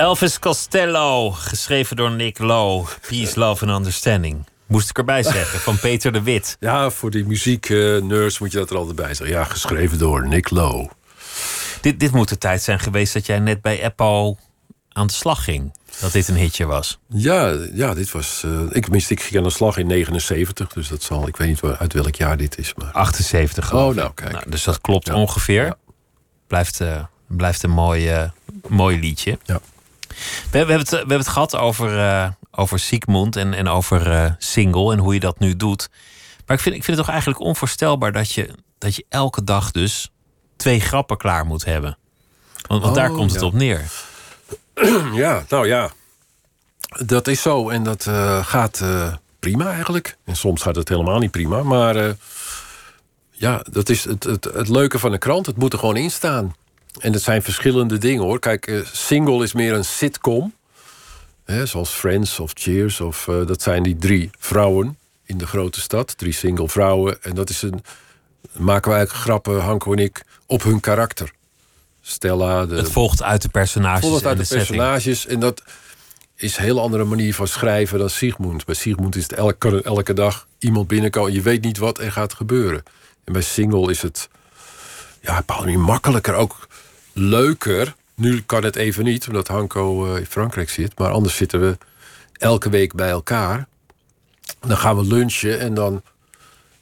[0.08, 2.88] Elvis Costello, geschreven door Nick Lowe.
[3.08, 4.46] Peace, Love and Understanding.
[4.68, 6.58] Moest ik erbij zeggen, van Peter de Wit.
[6.60, 9.38] Ja, voor die muzieknerds moet je dat er altijd bij zeggen.
[9.38, 10.90] Ja, geschreven door Nick Lowe.
[11.82, 14.36] Dit, dit moet de tijd zijn geweest dat jij net bij Apple
[14.92, 15.74] aan de slag ging.
[16.00, 17.00] dat dit een hitje was.
[17.08, 18.44] Ja, ja dit was.
[18.46, 21.28] eh, ik, ik ging aan de slag in 79, dus dat zal.
[21.28, 22.74] Ik weet niet uit welk jaar dit is.
[22.76, 24.52] Maar 78 geloof Oh, nou, kijk.
[24.52, 25.66] dus dat klopt ongeveer.
[25.66, 25.76] Ja.
[26.48, 28.30] Blijft, eh, blijft een mooi, eh,
[28.68, 29.38] mooi liedje.
[29.46, 29.60] Ja.
[30.52, 34.32] We, hebben het, we hebben het gehad over, eh over Sigmund en, en over eh,
[34.38, 35.90] single en hoe je dat nu doet.
[36.46, 39.72] Maar ik vind, ik vind het toch eigenlijk onvoorstelbaar dat je, dat je elke dag
[39.72, 40.12] dus
[40.56, 41.98] twee grappen klaar moet hebben.
[42.68, 43.92] Want, want daar Oh, komt het op neer.
[45.14, 45.92] ja, nou ja.
[47.06, 48.84] Dat is zo en dat eh, gaat
[49.40, 50.18] prima eigenlijk.
[50.26, 51.64] En soms gaat het helemaal niet prima.
[51.64, 52.16] Maar
[53.32, 55.46] ja, dat is het, het, het leuke van een krant.
[55.46, 56.56] Het moet er gewoon in staan.
[57.00, 58.40] En dat zijn verschillende dingen hoor.
[58.40, 60.54] Kijk, eh, single is meer een sitcom.
[61.46, 63.02] Hè, zoals Friends of Cheers.
[63.02, 66.18] Of, eh, dat zijn die drie vrouwen in de grote stad.
[66.18, 67.24] Drie single vrouwen.
[67.24, 67.84] En dat is een.
[68.52, 71.32] Maken we eigenlijk grappen, Hanko en ik, op hun karakter.
[72.02, 74.78] Stella, de, Het volgt uit de personages Volgens en uit de, de setting.
[74.78, 75.28] personages.
[75.28, 75.64] En dat
[76.36, 78.66] is een heel andere manier van schrijven dan Sigmund.
[78.66, 81.34] Bij Sigmund is het elke, elke dag iemand binnenkomen.
[81.34, 82.84] Je weet niet wat er gaat gebeuren.
[83.24, 84.30] En bij Single is het
[85.22, 86.34] ja, op een bepaalde manier makkelijker.
[86.34, 86.68] Ook
[87.18, 87.96] leuker.
[88.16, 91.00] Nu kan het even niet, omdat Hanko eh, in Frankrijk zit.
[91.00, 91.78] Maar anders zitten we
[92.34, 93.68] elke week bij elkaar.
[94.60, 96.02] Dan gaan we lunchen en dan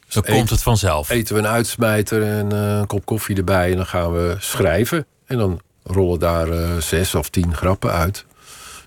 [0.08, 1.08] Dan komt het vanzelf.
[1.10, 3.70] eten we een uitsmijter en eh, een kop koffie erbij.
[3.70, 5.06] En dan gaan we schrijven.
[5.26, 8.24] En dan rollen daar eh, zes of tien grappen uit.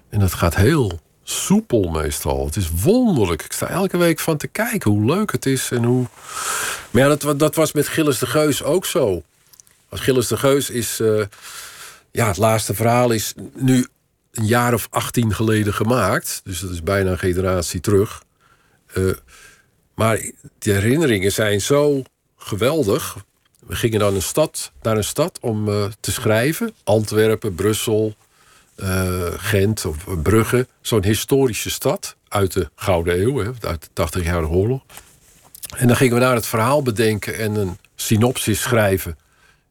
[0.09, 2.45] En dat gaat heel soepel meestal.
[2.45, 3.43] Het is wonderlijk.
[3.43, 5.71] Ik sta elke week van te kijken hoe leuk het is.
[5.71, 6.05] En hoe...
[6.91, 9.23] Maar ja, dat was met Gilles de Geus ook zo.
[9.89, 10.99] Want Gilles de Geus is...
[10.99, 11.21] eh,
[12.11, 13.87] ja, het laatste verhaal is nu
[14.31, 16.41] een jaar of 18 geleden gemaakt.
[16.43, 18.23] Dus dat is bijna een generatie terug.
[18.93, 19.03] Eh,
[19.95, 22.03] maar de herinneringen zijn zo
[22.37, 23.17] geweldig.
[23.65, 26.73] We gingen dan een stad, naar een stad om eh, te schrijven.
[26.83, 28.15] Antwerpen, Brussel,
[28.75, 30.67] eh, Gent of Brugge.
[30.81, 34.81] Zo'n historische stad uit de Gouden Eeuw, hè, uit de 80-jarige oorlog.
[35.77, 39.17] En dan gingen we daar het verhaal bedenken en een synopsis schrijven.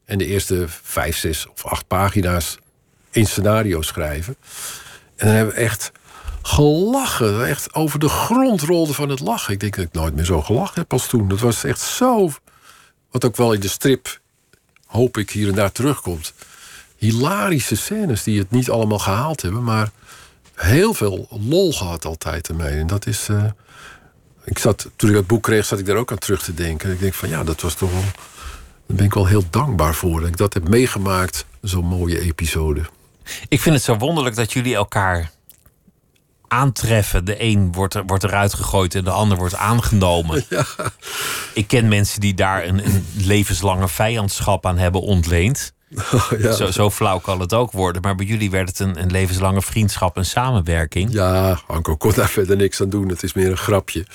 [0.09, 2.59] En de eerste vijf, zes of acht pagina's
[3.11, 4.37] in scenario schrijven.
[5.17, 5.93] En dan hebben we echt
[6.43, 7.47] gelachen.
[7.47, 9.53] Echt over de grond rolde van het lachen.
[9.53, 11.29] Ik denk dat ik nooit meer zo gelachen heb als toen.
[11.29, 12.31] Dat was echt zo...
[13.11, 14.21] Wat ook wel in de strip,
[14.87, 16.33] hoop ik, hier en daar terugkomt.
[16.97, 19.65] Hilarische scènes die het niet allemaal gehaald hebben.
[19.65, 19.91] Maar
[20.55, 22.79] heel veel lol gehad altijd ermee.
[22.79, 23.29] En dat is...
[23.29, 23.45] eh,
[24.45, 26.93] ik zat, toen ik dat boek kreeg, zat ik daar ook aan terug te denken.
[26.93, 28.05] Ik denk van ja, dat was toch wel...
[28.89, 30.21] Daar ben ik wel heel dankbaar voor.
[30.21, 32.81] Dat ik dat heb meegemaakt, zo'n mooie episode.
[33.49, 35.31] Ik vind het zo wonderlijk dat jullie elkaar
[36.49, 37.25] aantreffen.
[37.25, 40.45] De een wordt, er, wordt eruit gegooid en de ander wordt aangenomen.
[41.55, 45.73] Ik ken mensen die daar een, een levenslange vijandschap aan hebben ontleend.
[46.39, 46.53] ja.
[46.53, 48.03] Zo, zo flauw kan het ook worden.
[48.03, 51.13] Maar bij jullie werd het een, een levenslange vriendschap en samenwerking.
[51.13, 53.09] Ja, Anko kon daar verder niks aan doen.
[53.09, 54.07] Het is meer een grapje.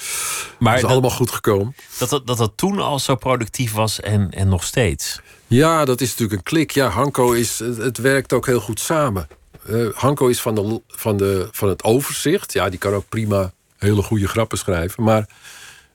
[0.60, 1.76] maar Het is dat, allemaal goed gekomen.
[1.98, 5.22] dat, dat, dat dat toen al zo productief was en, en nog steeds.
[5.48, 6.72] Ja, dat is natuurlijk een klik.
[6.72, 9.28] Ja, Hanko is, het, het werkt ook heel goed samen.
[9.66, 12.54] Eh, Hanko is van, de, van, de, van het overzicht.
[12.54, 15.04] Ja, die kan ook prima hele goede grappen schrijven.
[15.04, 15.28] Maar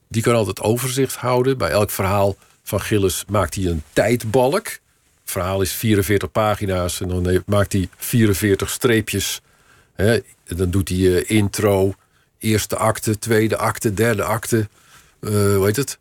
[0.08, 1.58] die kan altijd overzicht houden.
[1.58, 4.78] Bij elk verhaal van Gilles maakt hij een tijdbalk.
[5.30, 9.40] Verhaal is 44 pagina's en dan maakt hij 44 streepjes.
[9.94, 11.94] Hè, dan doet hij eh, intro,
[12.38, 14.68] eerste acte, tweede acte, derde acte.
[15.20, 15.98] eh hoe heet het?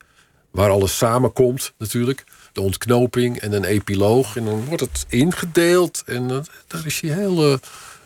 [0.51, 2.23] Waar alles samenkomt natuurlijk.
[2.53, 4.35] De ontknoping en een epiloog.
[4.35, 6.03] En dan wordt het ingedeeld.
[6.05, 7.57] En dat- daar is hij heel eh,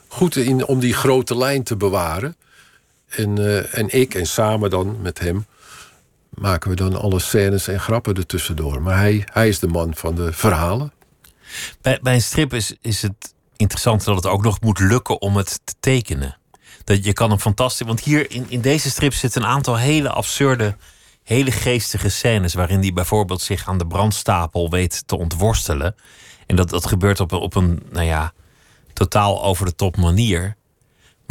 [0.08, 2.36] goed in om die grote lijn te bewaren.
[3.10, 3.38] En,
[3.74, 5.46] en ik en samen dan met hem
[6.30, 8.82] maken we dan alle scènes en grappen ertussendoor.
[8.82, 10.92] Maar hij, hij is de man van de verhalen.
[11.82, 15.60] Bij, een strip is, is het interessant dat het ook nog moet lukken om het
[15.64, 16.38] te tekenen.
[16.84, 17.88] Dat je kan een fantastisch.
[17.88, 20.76] Want hier in, in deze strip zitten een aantal hele absurde,
[21.24, 22.54] hele geestige scènes.
[22.54, 25.96] waarin hij bijvoorbeeld zich aan de brandstapel weet te ontworstelen.
[26.48, 28.34] En dat, dat gebeurt op op een, nou ja,
[28.94, 30.56] totaal over de top manier.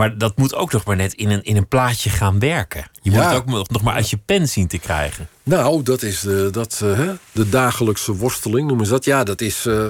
[0.00, 2.90] Maar dat moet ook nog maar net in een, in een plaatje gaan werken.
[3.02, 3.28] Je moet Ja.
[3.28, 5.28] het ook nog nog maar uit je pen zien te krijgen.
[5.42, 9.04] Nou, dat is de, dat, eh, hè, de dagelijkse worsteling, noemen ze dat.
[9.04, 9.66] Ja, dat is.
[9.66, 9.86] eh,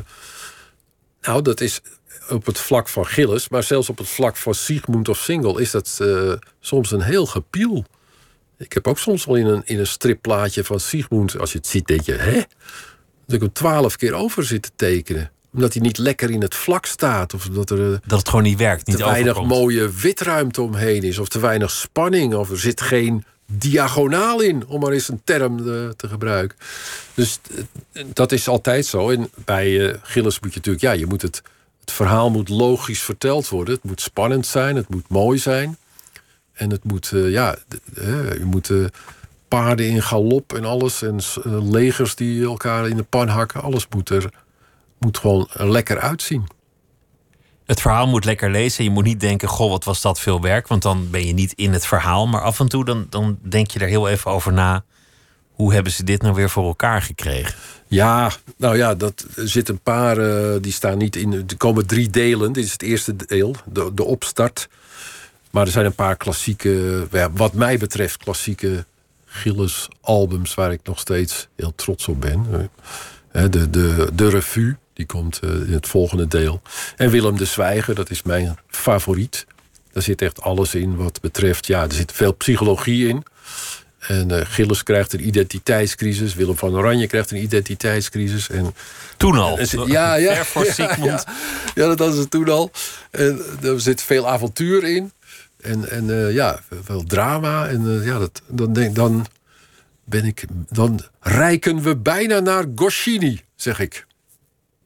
[1.20, 1.80] nou, dat is
[2.28, 5.70] op het vlak van Gilles, maar zelfs op het vlak van Sigmund of Single is
[5.70, 7.84] dat eh, soms een heel gepiel.
[8.58, 11.66] Ik heb ook soms wel in een, in een stripplaatje van Sigmund, als je het
[11.66, 12.32] ziet, denk je, hè?
[13.26, 15.30] Dat ik hem twaalf keer over zit te tekenen.
[15.53, 17.34] Omdat hij niet lekker in het vlak staat.
[17.34, 18.86] Of dat er eh, Dat het gewoon niet werkt.
[18.86, 19.61] Niet te weinig overkomt.
[19.61, 21.18] mooie witruimte omheen is.
[21.18, 22.34] Of te weinig spanning.
[22.34, 26.59] Of er zit geen diagonaal in, om maar eens een term eh, te gebruiken.
[27.14, 27.38] Dus
[27.92, 29.11] eh, dat is altijd zo.
[29.11, 31.42] En bij Gilles moet je natuurlijk, ja, je moet het
[31.80, 33.74] het verhaal moet logisch verteld worden.
[33.74, 35.76] Het moet spannend zijn, het moet mooi zijn.
[36.53, 37.57] En het moet, ja,
[37.94, 38.72] je moet
[39.48, 41.03] paarden in galop en alles.
[41.03, 41.18] En
[41.70, 43.62] legers die elkaar in de pan hakken.
[43.62, 44.30] Alles moet er
[45.01, 46.46] moet gewoon er lekker uitzien.
[47.66, 48.84] Het verhaal moet lekker lezen.
[48.84, 50.68] Je moet niet denken, goh, wat was dat veel werk.
[50.68, 52.26] Want dan ben je niet in het verhaal.
[52.26, 54.84] Maar af en toe dan, dan denk je er heel even over na.
[55.51, 57.55] Hoe hebben ze dit nou weer voor elkaar gekregen?
[57.86, 61.32] Ja, nou ja, dat zitten een paar, eh, die staan niet in.
[61.32, 62.53] Er komen drie delen.
[62.53, 64.68] Dit is het eerste deel, de, de opstart.
[65.51, 68.84] Maar er zijn een paar klassieke, ja, wat mij betreft, klassieke
[69.26, 72.70] Gilles albums waar ik nog steeds heel trots op ben.
[73.32, 76.62] Eh, De, de, de revue, die komt eh, in het volgende deel.
[76.96, 79.46] En Willem de Zwijger, dat is mijn favoriet.
[79.92, 83.24] Daar zit echt alles in wat betreft, ja, er zit veel psychologie in.
[84.01, 86.34] En eh, Gilles krijgt een identiteitscrisis.
[86.34, 88.51] Willem van Oranje krijgt een identiteitscrisis.
[88.51, 88.74] En,
[89.16, 89.59] Toen al.
[89.59, 91.24] en ja, ja, ja, Sigmund.
[91.24, 91.34] Ja,
[91.74, 92.70] ja, dat hadden ze toen al.
[93.11, 95.12] En er zit veel avontuur in.
[95.61, 97.68] En, en eh, ja, veel drama.
[97.68, 99.26] En eh, ja, dat, dan, denk, dan
[100.05, 100.44] ben ik.
[100.68, 104.07] Dan rijken we bijna naar Goscinny, zeg ik.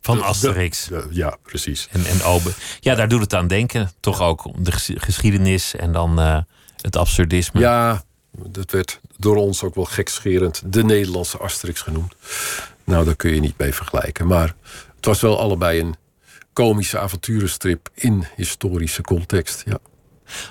[0.04, 0.84] Van Asterix.
[0.86, 1.88] De- ja, precies.
[1.90, 2.50] En, en Obe.
[2.80, 3.90] Ja, daar doet het aan denken.
[4.00, 6.38] Toch ook om de ges- geschiedenis en dan eh,
[6.80, 7.60] het absurdisme.
[7.60, 8.02] Ja,
[8.32, 12.14] dat werd door ons ook wel gekscherend de Nederlandse Asterix genoemd.
[12.84, 14.26] Nou, daar kun je niet mee vergelijken.
[14.26, 14.54] Maar
[14.96, 15.94] het was wel allebei een
[16.52, 19.62] komische avonturenstrip in historische context.
[19.66, 19.78] Ja.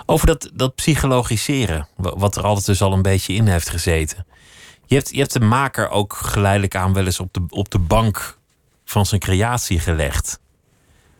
[0.05, 4.25] Over dat, dat psychologiseren, wa- wat er altijd dus al een beetje in heeft gezeten.
[4.85, 7.79] Je hebt, je hebt de maker ook geleidelijk aan wel eens op de, op de
[7.79, 8.37] bank
[8.85, 10.39] van zijn creatie gelegd.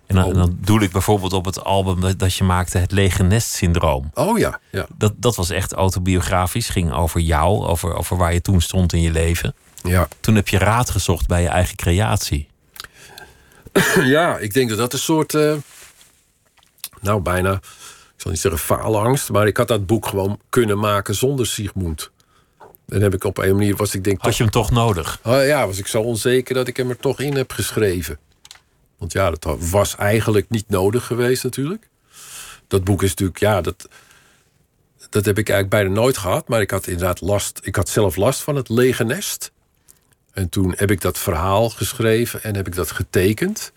[0.08, 0.34] En dan, Oh.
[0.34, 4.12] dan doe ik bijvoorbeeld op het album dat, dat je maakte, Het Lege Nest Syndroom.
[4.14, 4.86] Oh ja, ja.
[4.98, 9.02] Dat, dat was echt autobiografisch, ging over jou, over, over waar je toen stond in
[9.02, 9.56] je leven.
[9.84, 10.08] ja.
[10.20, 12.48] Toen heb je raad gezocht bij je eigen creatie.
[14.04, 15.34] Ja, ik denk dat dat een soort.
[15.34, 15.54] eh,
[17.02, 17.54] nou, bijna.
[17.54, 17.62] Ik
[18.30, 19.30] zal niet zeggen faalangst.
[19.30, 22.12] Maar ik had dat boek gewoon kunnen maken zonder Sigmund.
[22.94, 23.76] En heb ik op een manier.
[23.76, 24.22] Was ik denk.
[24.22, 25.20] Had je hem toch nodig?
[25.24, 28.20] Oh ja, was ik zo onzeker dat ik hem er toch in heb geschreven.
[28.98, 31.90] Want ja, dat was eigenlijk niet nodig geweest natuurlijk.
[32.68, 33.88] Dat boek is natuurlijk, ja, dat,
[35.10, 36.48] dat heb ik eigenlijk bijna nooit gehad.
[36.48, 39.52] Maar ik had inderdaad last, ik had zelf last van het lege nest.
[40.32, 43.72] En toen heb ik dat verhaal geschreven en heb ik dat getekend.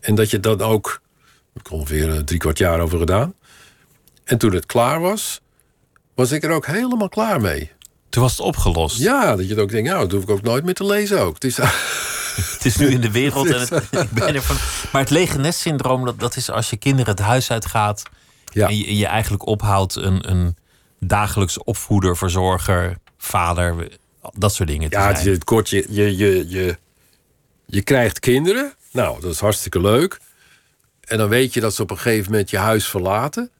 [0.00, 1.00] En dat je dan ook,
[1.52, 3.34] heb ik ongeveer eh, drie kwart jaar over gedaan.
[4.24, 5.40] En toen het klaar was,
[6.14, 7.74] was ik er ook helemaal klaar mee.
[8.16, 8.98] Toen was het opgelost.
[8.98, 11.34] Ja, dat je ook denkt, nou, dat hoef ik ook nooit meer te lezen ook.
[11.34, 11.56] Het is,
[12.54, 13.46] Het is nu in de wereld.
[13.46, 14.56] En het, ik ben ervan.
[14.92, 18.02] Maar het lege nest syndroom, dat, dat is als je kinderen het huis uitgaat.
[18.44, 18.68] Ja.
[18.68, 20.56] En, je, je eigenlijk ophoudt een, een
[21.00, 23.88] dagelijks opvoeder, verzorger, vader.
[24.32, 26.78] Dat soort dingen te Ja, het is het kort, je, je, je, je,
[27.66, 28.74] je krijgt kinderen.
[28.92, 30.20] Nou, dat is hartstikke leuk.
[31.00, 33.50] En dan weet je dat ze op een gegeven moment je huis verlaten.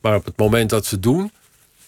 [0.00, 1.32] Maar op het moment dat ze doen...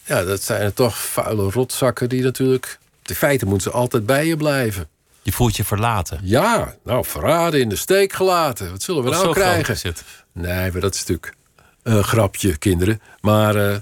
[0.09, 2.79] Ja, dat zijn er toch vuile rotzakken die natuurlijk...
[3.05, 4.89] In feite moeten ze altijd bij je blijven.
[5.23, 6.21] Je voelt je verlaten.
[6.23, 8.71] Ja, nou, verraden, in de steek gelaten.
[8.71, 9.75] Wat zullen we Of nou krijgen?
[9.75, 10.05] is het.
[10.33, 11.35] Nee, maar dat is natuurlijk
[11.83, 13.01] een grapje, kinderen.
[13.21, 13.77] Maar eh,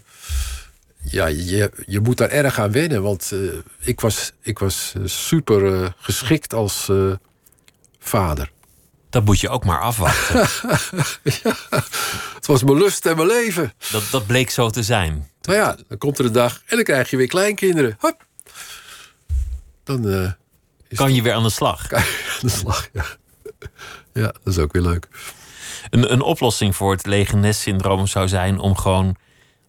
[1.03, 3.03] ja, je, je moet daar erg aan wennen.
[3.03, 3.39] Want eh,
[3.79, 6.91] ik was, ik was eh, super geschikt als
[7.99, 8.51] vader.
[9.11, 10.39] Dat moet je ook maar afwachten.
[12.37, 13.72] Het was mijn lust en mijn leven.
[13.91, 15.31] dat, dat bleek zo te zijn.
[15.47, 17.97] Nou ja, dan komt er een dag en dan krijg je weer kleinkinderen.
[18.01, 18.24] Hop.
[19.84, 20.30] Dan eh
[20.94, 21.82] Kan je weer aan de slag.
[21.82, 22.05] het aan
[22.40, 22.88] de slag.
[22.92, 23.05] Ja.
[24.12, 25.09] ja, dat is ook weer leuk.
[25.90, 29.16] Een, een oplossing voor het lege nest syndroom zou zijn om gewoon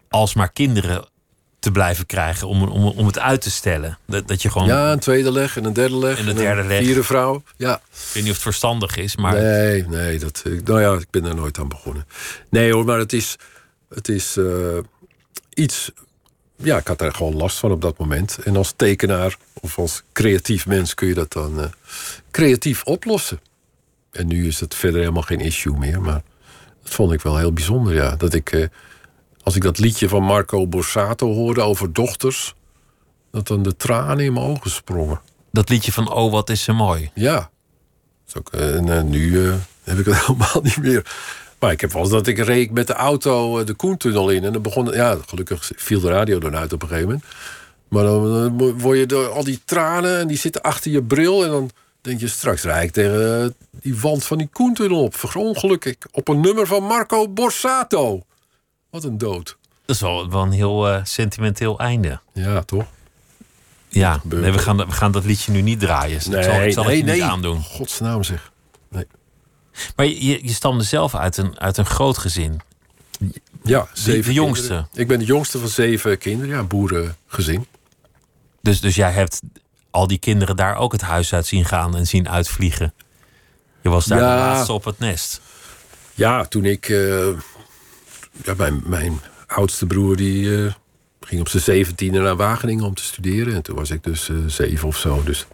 [0.09, 1.07] alsmaar kinderen
[1.59, 2.47] te blijven krijgen.
[2.47, 3.97] Om, om, om het uit te stellen.
[4.07, 6.19] Dat, dat je gewoon, Ja, een tweede leg en een derde leg.
[6.19, 6.83] En een derde leg.
[6.83, 7.43] vierde vrouw.
[7.57, 7.75] Ja.
[7.75, 7.81] ik
[8.13, 11.25] weet niet of het verstandig is, maar Nee, nee, dat, eh, nou ja, ik ben
[11.25, 12.07] er nooit aan begonnen.
[12.49, 13.35] Nee hoor, maar het is,
[13.89, 14.77] het is eh,
[15.57, 15.91] iets...
[16.55, 18.37] Ja, ik had daar gewoon last van op dat moment.
[18.43, 21.67] En als tekenaar of als creatief mens kun je dat dan eh,
[22.31, 23.39] creatief oplossen.
[24.11, 26.01] En nu is het verder helemaal geen issue meer.
[26.01, 26.21] Maar
[26.83, 28.15] dat vond ik wel heel bijzonder, ja.
[28.15, 28.67] Dat ik, eh,
[29.43, 32.55] als ik dat liedje van Marco Borsato hoorde over dochters...
[33.31, 35.21] dat dan de tranen in mijn ogen sprongen.
[35.51, 37.11] dat liedje van Oh, wat is ze mooi.
[37.13, 37.49] Ja.
[38.51, 39.51] Eh, en nu
[39.83, 41.05] heb ik het helemaal niet meer.
[41.59, 44.43] Maar ik heb wel eens dat ik reed met de auto eh, de Koentunnel in.
[44.43, 44.85] En dan begon...
[44.85, 47.25] Ja, gelukkig viel de radio dan uit op een gegeven moment.
[47.87, 51.43] Maar dan word je door al die tranen en die zitten achter je bril.
[51.43, 51.69] En dan
[52.01, 53.49] denk je straks rijd ik tegen eh,
[53.81, 55.15] die wand van die Koentunnel op.
[55.15, 58.21] Verongeluk ik op een nummer van Marco Borsato.
[58.89, 59.57] Wat een dood.
[59.85, 62.19] Dat is wel, wel een heel eh, sentimenteel einde.
[62.33, 62.85] Ja, toch?
[63.89, 66.15] Ja, nee, we, gaan, we gaan dat liedje nu niet draaien.
[66.15, 67.63] ik zal, ik zal het je niet aandoen.
[67.63, 68.51] Godsnaam zeg.
[69.95, 72.59] Maar je, je stamde zelf uit een, uit een groot gezin.
[73.63, 74.61] Ja, zeven de jongste?
[74.67, 74.89] kinderen.
[74.93, 77.67] Ik ben de jongste van zeven kinderen, ja, boerengezin.
[78.61, 79.41] Dus, dus jij hebt
[79.91, 82.93] al die kinderen daar ook het huis uit zien gaan en zien uitvliegen.
[83.81, 84.35] Je was daar Ja.
[84.35, 85.41] de laatste op het nest.
[86.13, 86.89] Ja, toen ik.
[86.89, 87.27] eh,
[88.43, 90.73] ja, mijn, mijn oudste broer die eh,
[91.21, 93.53] ging op zijn zeventiende naar Wageningen om te studeren.
[93.55, 95.23] En toen was ik dus eh, zeven of zo.
[95.23, 95.45] Dus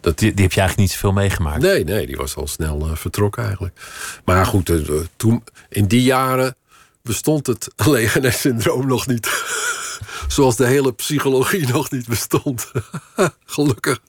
[0.00, 1.62] Die, die heb je eigenlijk niet zoveel meegemaakt.
[1.62, 3.80] nee, nee, die was al snel eh, vertrokken eigenlijk.
[4.24, 4.78] Maar goed, eh,
[5.16, 6.56] toen, in die jaren
[7.02, 9.28] bestond het Legenes-syndroom nog niet.
[10.28, 12.70] Zoals de hele psychologie nog niet bestond.
[13.44, 14.00] Gelukkig.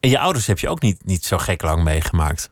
[0.00, 2.50] En je ouders heb je ook niet, niet zo gek lang meegemaakt.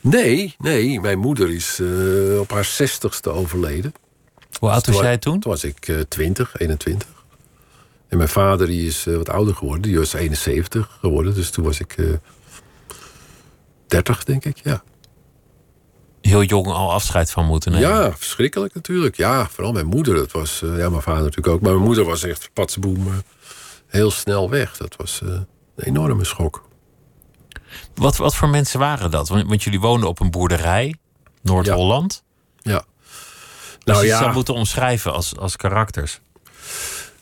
[0.00, 3.94] nee, nee, mijn moeder is eh, op haar zestigste overleden.
[4.58, 5.40] Hoe oud was jij toen?
[5.40, 7.11] Toen was ik 20, 21.
[8.12, 9.82] En mijn vader die is eh, wat ouder geworden.
[9.82, 11.34] Die was 71 geworden.
[11.34, 12.06] Dus toen was ik eh
[13.92, 14.60] 30, denk ik.
[14.62, 14.82] Ja.
[16.20, 17.88] Heel jong al afscheid van moeten nemen.
[17.88, 19.16] ja, verschrikkelijk natuurlijk.
[19.16, 20.14] Ja, vooral mijn moeder.
[20.14, 21.60] Dat was, eh, ja, mijn vader natuurlijk ook.
[21.60, 23.14] Maar mijn moeder was echt patseboem eh,
[23.86, 24.76] heel snel weg.
[24.76, 25.46] Dat was eh, een
[25.76, 26.68] enorme schok.
[27.94, 29.28] Wat, wat voor mensen waren dat?
[29.28, 30.96] Want, want jullie woonden op een boerderij,
[31.42, 32.22] Noord-Holland.
[32.56, 32.84] Ja.
[33.84, 36.20] Dus Nou je zou ja, moeten omschrijven als, als karakters.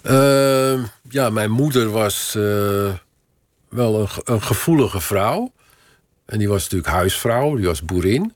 [0.03, 2.94] Eh, ja, mijn moeder was eh,
[3.68, 5.53] wel een, een gevoelige vrouw.
[6.24, 8.34] En die was natuurlijk huisvrouw, die was boerin.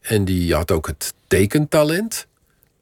[0.00, 2.26] En die had ook het tekentalent.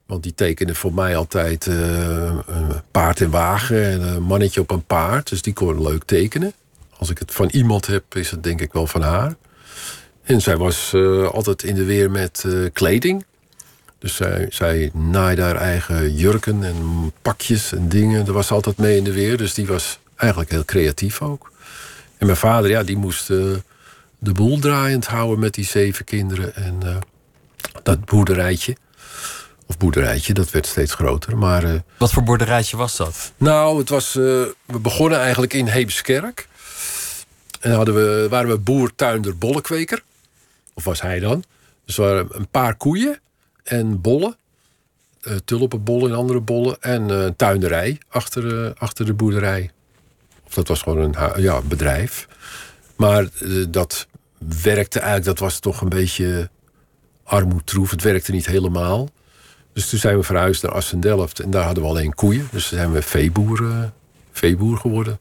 [0.07, 4.71] Want die tekende voor mij altijd eh, een paard en wagen en een mannetje op
[4.71, 5.29] een paard.
[5.29, 6.53] Dus die kon leuk tekenen.
[6.99, 9.37] Als ik het van iemand heb, is het denk ik wel van haar.
[10.23, 13.25] En zij was eh, altijd in de weer met kleding.
[13.99, 18.25] Dus zij, zij naaide haar eigen jurken en pakjes en dingen.
[18.25, 19.37] Daar was altijd mee in de weer.
[19.37, 21.53] Dus die was eigenlijk heel creatief ook.
[22.19, 23.37] En mijn vader, ja, die moest eh,
[24.19, 26.55] de boel draaiend houden met die zeven kinderen.
[26.55, 26.97] En eh,
[27.83, 28.77] dat boerderijtje.
[29.67, 31.37] Of boerderijtje, dat werd steeds groter.
[31.37, 33.33] Maar eh, Wat voor boerderijtje was dat?
[33.37, 36.49] nou, het was, we begonnen eigenlijk in Heemskerk.
[37.61, 40.03] En dan hadden we, waren we boer, tuinder, bollenkweker.
[40.75, 41.45] Of was hij dan?
[41.85, 43.21] Dus er waren een paar koeien
[43.69, 44.37] en bollen.
[45.21, 46.77] eh tulpenbollen en andere bollen.
[46.81, 49.71] En eh, een tuinderij achter, eh, achter de boerderij.
[50.47, 52.29] Of dat was gewoon een ja, bedrijf.
[52.97, 53.29] Maar
[53.69, 54.07] dat
[54.63, 56.51] werkte eigenlijk, dat was toch een beetje
[57.23, 57.91] armoedtroef.
[57.91, 59.09] Het werkte niet helemaal.
[59.73, 61.41] Dus toen zijn we verhuisd naar Assendelft.
[61.41, 62.49] En daar hadden we alleen koeien.
[62.51, 63.91] Dus zijn we veeboer,
[64.33, 65.19] veeboer geworden.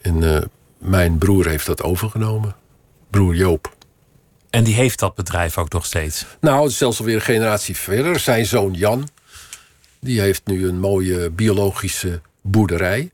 [0.00, 2.56] En mijn broer heeft dat overgenomen.
[3.10, 3.76] Broer Joop.
[4.50, 6.26] En die heeft dat bedrijf ook nog steeds.
[6.40, 8.18] Nou, zelfs alweer een generatie verder.
[8.18, 9.08] Zijn zoon Jan,
[10.00, 13.10] die heeft nu een mooie biologische boerderij.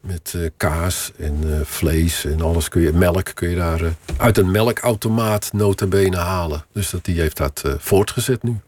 [0.00, 3.90] Met eh, kaas en eh, vlees en alles kun je, melk kun je daar eh,
[4.16, 6.64] uit een melkautomaat notabene halen.
[6.72, 8.60] Dus dat, die heeft dat voortgezet nu.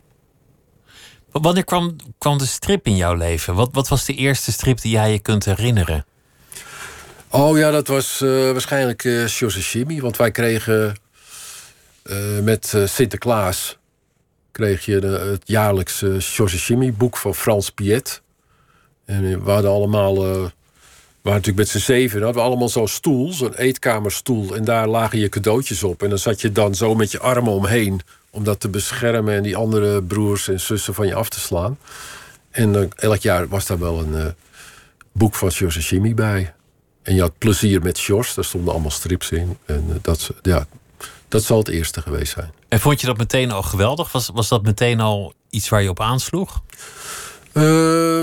[1.31, 3.55] Wanneer kwam, kwam de strip in jouw leven?
[3.55, 6.05] Wat, wat was de eerste strip die jij je kunt herinneren?
[7.29, 10.01] Oh ja, dat was waarschijnlijk Shoshimi.
[10.01, 10.95] Want wij kregen
[12.43, 13.79] met eh, Sinterklaas...
[14.51, 18.23] kreeg je de, het jaarlijkse Shoshimi-boek van Frans Piet.
[19.05, 20.17] En eh, we hadden allemaal...
[20.17, 20.49] eh,
[21.23, 22.23] waren natuurlijk met z'n zeven.
[22.23, 24.55] hadden we allemaal zo'n stoel, zo'n eetkamerstoel.
[24.55, 26.03] En daar lagen je cadeautjes op.
[26.03, 28.01] En dan zat je dan zo met je armen omheen...
[28.31, 31.79] om dat te beschermen en die andere broers en zussen van je af te slaan.
[32.51, 34.15] En eh, elk jaar was daar wel een...
[34.15, 34.27] eh,
[35.13, 36.55] boek van Shoshimi bij.
[37.03, 39.59] En je had plezier met Sjors, daar stonden allemaal strips in.
[39.65, 40.67] En eh, dat, ja,
[41.31, 42.53] dat zal het eerste geweest zijn.
[42.69, 44.13] En vond je dat meteen al geweldig?
[44.13, 46.63] Was, was dat meteen al iets waar je op aansloeg?
[47.53, 47.63] Eh,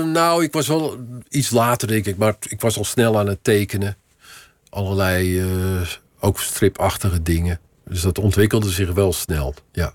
[0.04, 0.96] nou, ik was wel
[1.28, 3.96] iets later, denk ik, maar ik was al snel aan het tekenen.
[4.70, 5.88] Allerlei, eh,
[6.20, 7.60] ook stripachtige dingen.
[7.84, 9.92] Dus dat ontwikkelde zich wel snel, ja.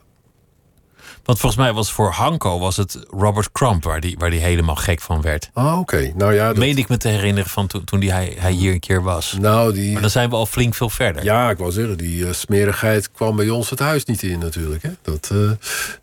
[1.24, 4.76] Want volgens mij was voor Hanko was het Robert Crump waar die, waar die helemaal
[4.76, 5.50] gek van werd.
[5.54, 6.12] Ah, oké.
[6.16, 8.72] Nou ja, dat- Meen ik me te herinneren van toen, toen die hij, hij hier
[8.72, 9.36] een keer was.
[9.40, 11.24] nou, die, Maar dan zijn we al flink veel verder.
[11.24, 14.84] Ja, ik wou zeggen, die eh, smerigheid kwam bij ons het huis niet in natuurlijk.
[14.84, 14.90] Hè?
[15.02, 15.38] Dat, eh,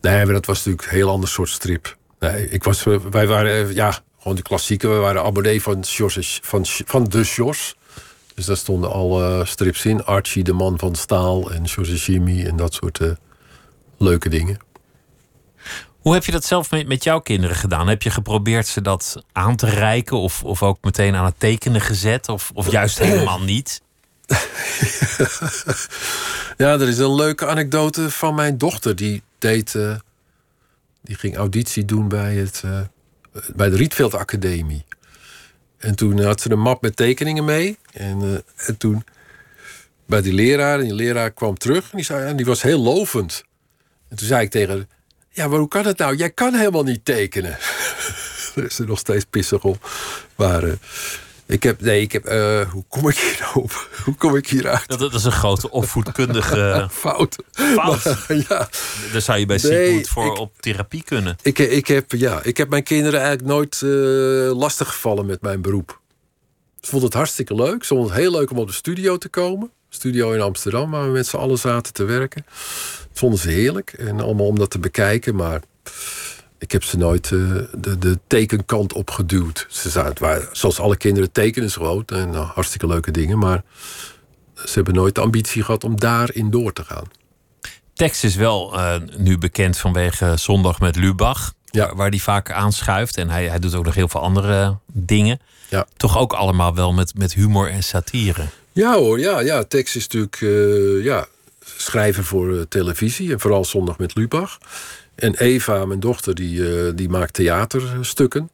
[0.00, 1.96] nee, maar dat was natuurlijk een heel ander soort strip.
[2.18, 4.88] Nee, ik was, eh, wij waren, ja, gewoon de klassieke.
[4.88, 5.84] We waren abonnee van,
[6.42, 7.74] van, van de Sjors.
[8.34, 10.04] Dus daar stonden al eh, strips in.
[10.04, 13.00] Archie, de man van staal en Jimmy en dat soort
[13.98, 14.58] leuke dingen.
[16.00, 17.88] Hoe heb je dat zelf met, met jouw kinderen gedaan?
[17.88, 20.16] Heb je geprobeerd ze dat aan te reiken?
[20.16, 22.28] Of, of ook meteen aan het tekenen gezet?
[22.28, 23.82] Of, of juist helemaal niet?
[26.56, 28.96] Ja, er is een leuke anekdote van mijn dochter.
[28.96, 29.74] Die deed.
[29.74, 29.96] eh,
[31.02, 32.80] die ging auditie doen bij, het, eh,
[33.54, 34.84] bij de Rietveld Academie.
[35.78, 37.78] En toen had ze een map met tekeningen mee.
[37.92, 39.04] En, eh, en toen
[40.06, 40.78] bij die leraar.
[40.78, 43.44] En die leraar kwam terug en die, zei, en die was heel lovend.
[44.08, 44.89] En toen zei ik tegen haar...
[45.32, 46.16] Ja, maar hoe kan het nou?
[46.16, 47.58] Jij kan helemaal niet tekenen.
[48.54, 49.90] Daar is ze nog steeds pissig op.
[50.36, 50.72] Maar eh,
[51.46, 51.80] ik heb...
[51.80, 52.24] Nee, ik heb...
[52.24, 53.68] eh, hoe kom ik hier nou?
[54.04, 54.88] Hoe kom ik hier uit?
[54.88, 57.36] Dat, dat is een grote opvoedkundige Fout.
[57.52, 58.04] fout.
[58.28, 58.68] Maar, ja,
[59.12, 61.36] Daar zou je bij Nee, voor ik- op therapie kunnen.
[61.42, 65.60] ik, ik, heb, ja, ik heb mijn kinderen eigenlijk nooit eh lastig gevallen met mijn
[65.62, 66.00] beroep.
[66.80, 67.82] Ze vonden het hartstikke leuk.
[67.82, 69.70] Ze vonden het heel leuk om op de studio te komen.
[69.92, 72.44] Studio in Amsterdam, waar we met z'n allen zaten te werken.
[73.08, 73.92] Dat vonden ze heerlijk.
[73.92, 75.34] En allemaal om dat te bekijken.
[75.34, 75.60] Maar
[76.58, 79.66] ik heb ze nooit eh, de, de tekenkant opgeduwd.
[79.70, 82.02] Ze zaten, waren, zoals alle kinderen tekenen ze gewoon.
[82.06, 83.38] En nou, hartstikke leuke dingen.
[83.38, 83.62] Maar
[84.54, 87.04] ze hebben nooit de ambitie gehad om daarin door te gaan.
[87.94, 91.52] Tex is wel eh, nu bekend vanwege Zondag met Lubach.
[91.64, 91.86] Ja.
[91.86, 93.16] Waar, waar hij vaak aanschuift.
[93.16, 95.40] En hij, hij doet ook nog heel veel andere dingen.
[95.68, 95.86] Ja.
[95.96, 98.46] Toch ook allemaal wel met, met humor en satire.
[98.72, 99.62] Ja hoor, ja, ja.
[99.64, 101.26] Tex is natuurlijk eh, ja,
[101.76, 103.32] schrijven voor eh, televisie.
[103.32, 104.58] En vooral zondag met Lubach.
[105.14, 108.50] En Eva, mijn dochter, die, eh, die maakt theaterstukken.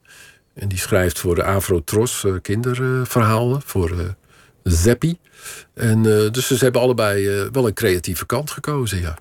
[0.54, 3.62] En die schrijft voor de Afro-Tros kinderverhalen.
[3.64, 4.14] voor
[4.62, 5.18] Zeppi.
[5.74, 9.18] En dus ze hebben allebei wel een creatieve kant gekozen, ja.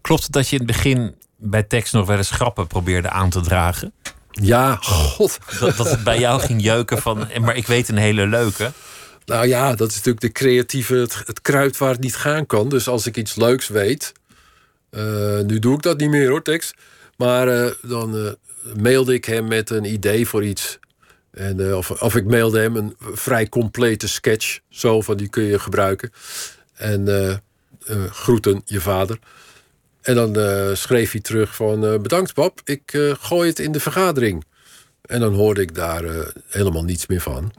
[0.00, 3.30] Klopt het dat je in het begin bij Tex nog wel eens grappen probeerde aan
[3.30, 3.92] te dragen?
[4.30, 5.38] Ja, god.
[5.60, 7.28] Dat, dat het bij jou ging jeuken van...
[7.28, 8.72] "Eh, Maar ik weet een hele leuke.
[9.26, 12.68] Nou ja, dat is natuurlijk de creatieve, het, kruid waar het niet gaan kan.
[12.68, 14.12] Dus als ik iets leuks weet.
[14.90, 16.74] eh, nu doe ik dat niet meer hoor, Tex.
[17.16, 18.32] Maar eh, dan eh,
[18.82, 20.78] mailde ik hem met een idee voor iets.
[21.30, 24.58] En, of, of ik mailde hem een vrij complete sketch.
[24.68, 26.12] Zo van die kun je gebruiken.
[26.74, 27.42] En
[28.10, 29.18] groeten je vader.
[30.02, 30.36] En dan
[30.76, 34.44] schreef hij terug van bedankt pap, ik gooi het in de vergadering.
[35.02, 36.04] En dan hoorde ik daar
[36.48, 37.52] helemaal niets meer van.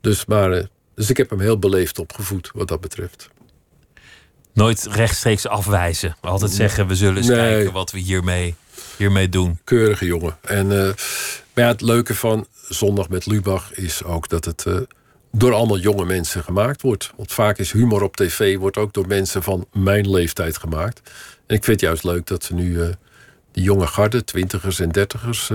[0.00, 3.28] Dus, maar, eh, dus ik heb hem heel beleefd opgevoed wat dat betreft.
[4.52, 6.16] Nooit rechtstreeks afwijzen.
[6.20, 7.36] Altijd zeggen, we zullen eens Nee.
[7.36, 8.54] kijken wat we hiermee,
[8.96, 9.58] hiermee doen.
[9.64, 10.36] Keurige jongen.
[10.42, 10.86] En, eh,
[11.54, 14.76] maar ja, het leuke van Zondag met Lubach is ook dat het eh,
[15.32, 17.12] door allemaal jonge mensen gemaakt wordt.
[17.16, 21.00] Want vaak is humor op tv wordt ook door mensen van mijn leeftijd gemaakt.
[21.46, 22.88] En ik vind het juist leuk dat ze nu eh,
[23.52, 25.50] die jonge garde, twintigers en dertigers,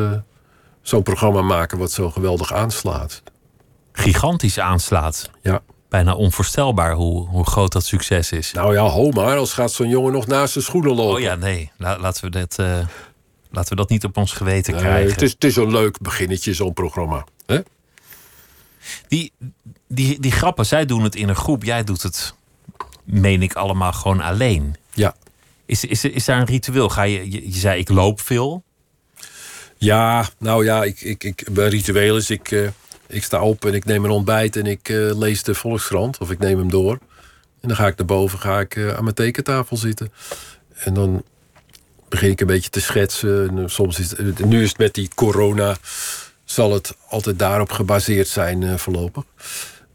[0.82, 3.22] zo'n programma maken wat zo geweldig aanslaat.
[3.94, 5.30] Gigantisch aanslaat.
[5.42, 5.62] Ja.
[5.90, 8.52] Bijna onvoorstelbaar hoe, hoe groot dat succes is.
[8.52, 11.14] Nou ja, ho maar, als gaat zo'n jongen nog naast zijn schoenen lopen.
[11.16, 11.72] Oh ja, nee.
[11.78, 12.88] La- laten, we dat, eh,
[13.52, 15.12] laten we dat niet op ons geweten Nee, krijgen.
[15.12, 17.26] het, is, het is een leuk beginnetje, zo'n programma.
[17.46, 17.60] hè?
[19.08, 19.32] Die,
[19.88, 21.64] die, die grappen, zij doen het in een groep.
[21.64, 22.34] Jij doet het,
[23.04, 24.76] meen ik, allemaal gewoon alleen.
[24.94, 25.16] Ja.
[25.66, 26.90] Is, is, is daar een ritueel?
[26.90, 28.64] Ga je, je, je zei, ik loop veel.
[29.78, 32.68] Ja, nou ja, ik, ik, ik, mijn ritueel is, ik, eh,
[33.08, 36.18] ik sta op en ik neem een ontbijt en ik eh, lees de Volkskrant.
[36.18, 37.00] Of ik neem hem door.
[37.64, 40.12] En dan ga ik naar boven, ga ik eh, aan mijn tekentafel zitten.
[40.74, 41.24] En dan
[42.10, 43.50] begin ik een beetje te schetsen.
[43.50, 44.14] En, eh, soms is
[44.46, 45.76] nu is het met die corona,
[46.44, 49.24] zal het altijd daarop gebaseerd zijn eh, voorlopig.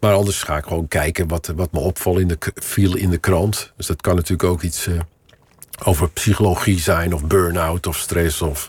[0.00, 3.18] Maar anders ga ik gewoon kijken wat, wat me opvalt in de, viel in de
[3.18, 3.72] krant.
[3.76, 4.88] Dus dat kan natuurlijk ook iets
[5.84, 8.68] over psychologie zijn, of burn-out, of stress, of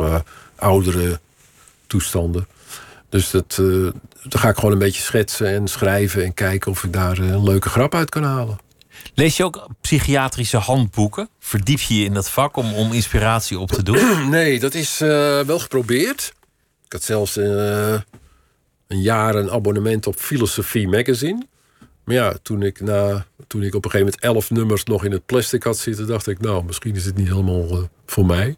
[0.55, 1.19] oudere
[1.87, 2.47] toestanden.
[3.09, 3.65] Dus dat, eh,
[4.23, 7.27] dan ga ik gewoon een beetje schetsen en schrijven en kijken of ik daar eh,
[7.27, 8.57] een leuke grap uit kan halen.
[9.13, 11.29] Lees je ook psychiatrische handboeken?
[11.39, 14.29] Verdiep je je in dat vak om, om inspiratie op te doen?
[14.29, 16.33] Nee, dat is eh, wel geprobeerd.
[16.85, 18.03] Ik had zelfs een
[19.01, 21.45] jaar een abonnement op Philosophy Magazine.
[22.03, 25.11] Maar ja, toen ik, na, toen ik op een gegeven moment elf nummers nog in
[25.11, 28.55] het plastic had zitten, dacht ik, nou, misschien is het niet helemaal voor mij.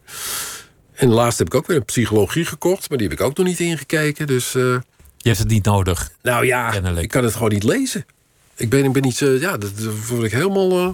[1.02, 3.46] En laatst heb ik ook weer een psychologie gekocht, maar die heb ik ook nog
[3.46, 4.28] niet ingekeken.
[4.28, 4.62] Dus, eh,
[5.18, 6.12] Je hebt het niet nodig.
[6.22, 7.02] nou ja, Kennelijk.
[7.04, 8.06] ik kan het gewoon niet lezen.
[8.56, 10.90] Ik ben, ik ben niet, zo- ja, dat, dat word ik helemaal, eh,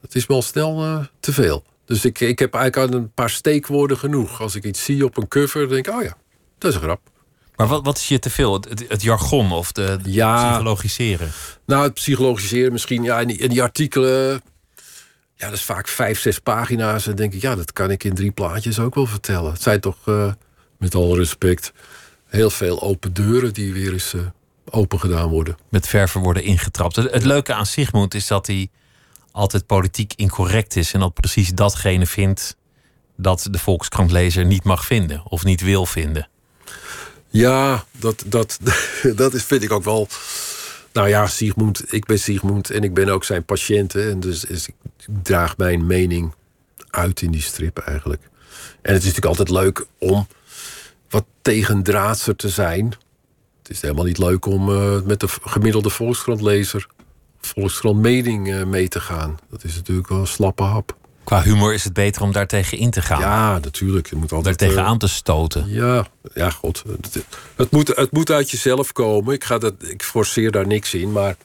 [0.00, 1.64] het is me al snel eh, te veel.
[1.84, 4.40] Dus ik, ik heb eigenlijk al een paar steekwoorden genoeg.
[4.40, 6.16] Als ik iets zie op een cover, denk ik, oh ja,
[6.58, 7.00] dat is een grap.
[7.56, 8.52] Maar wat, wat is je te veel?
[8.54, 10.48] Het, het, het jargon of de, de Ja.
[10.48, 11.30] psychologiseren?
[11.66, 14.42] Nou, het psychologiseren misschien, ja, en die, en die artikelen,
[15.40, 17.06] ja, dat is vaak vijf, zes pagina's.
[17.06, 19.52] En denk ik, ja, dat kan ik in drie plaatjes ook wel vertellen.
[19.52, 20.32] Het zijn toch, eh,
[20.78, 21.72] met alle respect,
[22.26, 24.20] heel veel open deuren die weer eens eh,
[24.70, 25.56] open gedaan worden.
[25.68, 26.96] Met verven worden ingetrapt.
[26.96, 28.68] Het, het leuke aan Sigmund is dat hij
[29.32, 30.92] altijd politiek incorrect is.
[30.92, 32.56] En dat precies datgene vindt
[33.16, 35.22] dat de Volkskrantlezer niet mag vinden.
[35.24, 36.28] Of niet wil vinden.
[37.28, 38.58] Ja, dat, dat,
[39.16, 40.08] dat is, vind ik ook wel.
[40.92, 43.92] Nou ja, Sigmund, ik ben Sigmund en ik ben ook zijn patiënt.
[43.92, 44.74] hè, En dus, dus ik
[45.22, 46.34] draag mijn mening
[46.90, 48.22] uit in die strip eigenlijk.
[48.82, 50.26] En het is natuurlijk altijd leuk om
[51.08, 52.84] wat tegendraadser te zijn.
[53.62, 56.86] Het is helemaal niet leuk om eh, met de gemiddelde volkskrantlezer
[57.40, 59.38] Volkskrant mening eh, mee te gaan.
[59.50, 60.96] Dat is natuurlijk wel een slappe hap.
[61.24, 63.20] Qua humor is het beter om daar tegen in te gaan.
[63.20, 64.10] Ja, natuurlijk.
[64.10, 65.68] Je moet altijd, tegen eh, aan te stoten.
[65.68, 66.82] Ja, ja, god.
[67.00, 67.24] Het,
[67.56, 69.34] het, moet, het moet uit jezelf komen.
[69.34, 71.36] Ik, ga dat, ik forceer daar niks in, maar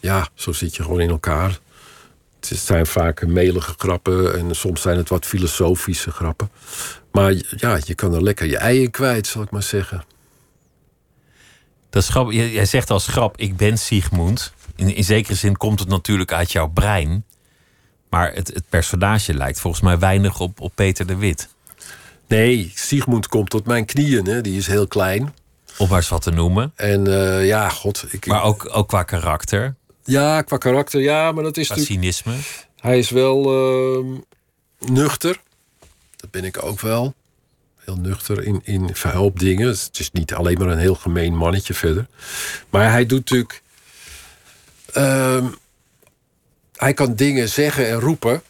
[0.00, 1.58] ja, zo zit je gewoon in elkaar.
[2.40, 6.50] Het zijn vaak melige grappen en soms zijn het wat filosofische grappen.
[7.12, 10.04] Maar ja, je kan er lekker je ei in kwijt, zal ik maar zeggen.
[11.90, 12.34] Dat is grappig.
[12.34, 14.52] Jij jij zegt als grap, ik ben Sigmund.
[14.76, 17.24] In, in zekere zin komt het natuurlijk uit jouw brein.
[18.14, 21.48] Maar het, het personage lijkt volgens mij weinig op, op Peter de Wit.
[22.26, 24.40] Nee, Sigmund komt tot mijn knieën, hè.
[24.40, 25.34] die is heel klein.
[25.78, 26.72] Om maar eens wat te noemen.
[26.76, 28.04] En eh, ja, god.
[28.10, 32.02] Ik, Maar ook, ook qua karakter, Ja, qua karakter, ja, maar dat is qua natuurlijk...
[32.02, 32.34] cynisme.
[32.80, 34.06] Hij is wel ehm,
[34.92, 35.40] nuchter.
[36.16, 37.14] Dat ben ik ook wel.
[37.84, 39.68] Heel nuchter in, in hoop dingen.
[39.68, 42.06] Het is niet alleen maar een heel gemeen mannetje verder.
[42.70, 43.62] Maar hij doet natuurlijk...
[44.92, 45.46] ehm,
[46.76, 48.42] hij kan dingen zeggen en roepen...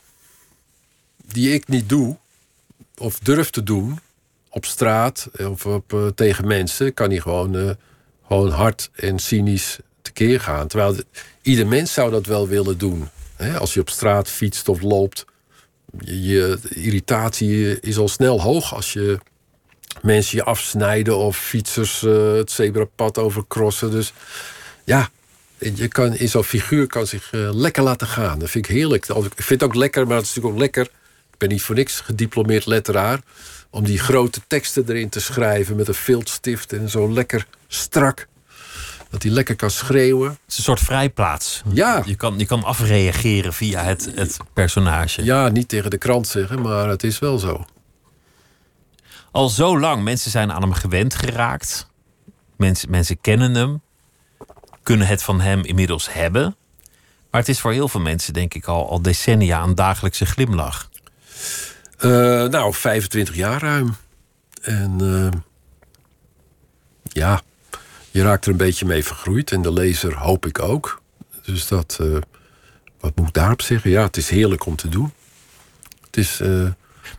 [1.25, 2.17] die ik niet doe.
[2.97, 3.99] Of durf te doen.
[4.49, 6.95] Op straat of op, eh, tegen mensen.
[6.95, 7.71] Kan hij gewoon, eh,
[8.27, 10.67] gewoon hard en cynisch tekeer gaan.
[10.69, 11.07] Terwijl de-
[11.43, 13.09] ieder mens zou dat wel willen doen.
[13.37, 15.25] Hè, als je op straat fietst of loopt.
[15.99, 19.19] Je, je irritatie is al snel hoog als je
[20.03, 23.91] mensen je afsnijden of fietsers eh, het zebrapad overcrossen.
[23.91, 24.13] Dus
[24.85, 25.11] ja,
[25.75, 28.39] je kan, in zo'n figuur kan zich eh, lekker laten gaan.
[28.39, 29.07] Dat vind ik heerlijk.
[29.09, 30.83] Ik vind het ook lekker, maar het is natuurlijk ook lekker.
[31.31, 33.21] Ik ben niet voor niks gediplomeerd letteraar.
[33.71, 38.27] Om die grote teksten erin te schrijven met een viltstift en zo lekker strak.
[39.11, 40.29] Dat hij lekker kan schreeuwen.
[40.29, 41.63] Het is een soort vrijplaats.
[41.73, 42.03] Ja.
[42.07, 45.25] Je kan, je kan afreageren via het, het personage.
[45.25, 47.65] Ja, niet tegen de krant zeggen, maar het is wel zo.
[49.31, 51.87] Al zo lang, mensen zijn aan hem gewend geraakt.
[52.57, 53.83] Mensen, mensen kennen hem.
[54.85, 56.57] Kunnen het van hem inmiddels hebben.
[57.31, 60.89] Maar het is voor heel veel mensen, denk ik, al, al decennia een dagelijkse glimlach.
[61.99, 62.11] Eh,
[62.45, 63.97] nou, 25 jaar ruim.
[64.63, 65.41] En eh,
[67.03, 67.43] ja,
[68.11, 69.53] je raakt er een beetje mee vergroeid.
[69.53, 71.03] En de lezer hoop ik ook.
[71.43, 72.17] Dus dat, eh,
[73.01, 73.91] wat moet ik daarop zeggen?
[73.91, 75.13] Ja, het is heerlijk om te doen.
[76.07, 76.39] Het is,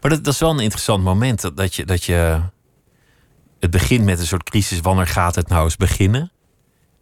[0.02, 1.42] Maar dat, dat is wel een interessant moment.
[1.42, 2.42] Dat, dat, je, dat je.
[3.60, 4.80] Het begint met een soort crisis.
[4.80, 6.32] Wanneer gaat het nou eens beginnen?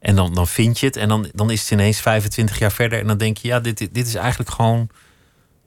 [0.03, 0.95] En dan, dan vind je het.
[0.95, 2.99] En dan, dan is het ineens 25 jaar verder.
[2.99, 4.89] En dan denk je, ja, dit, dit is eigenlijk gewoon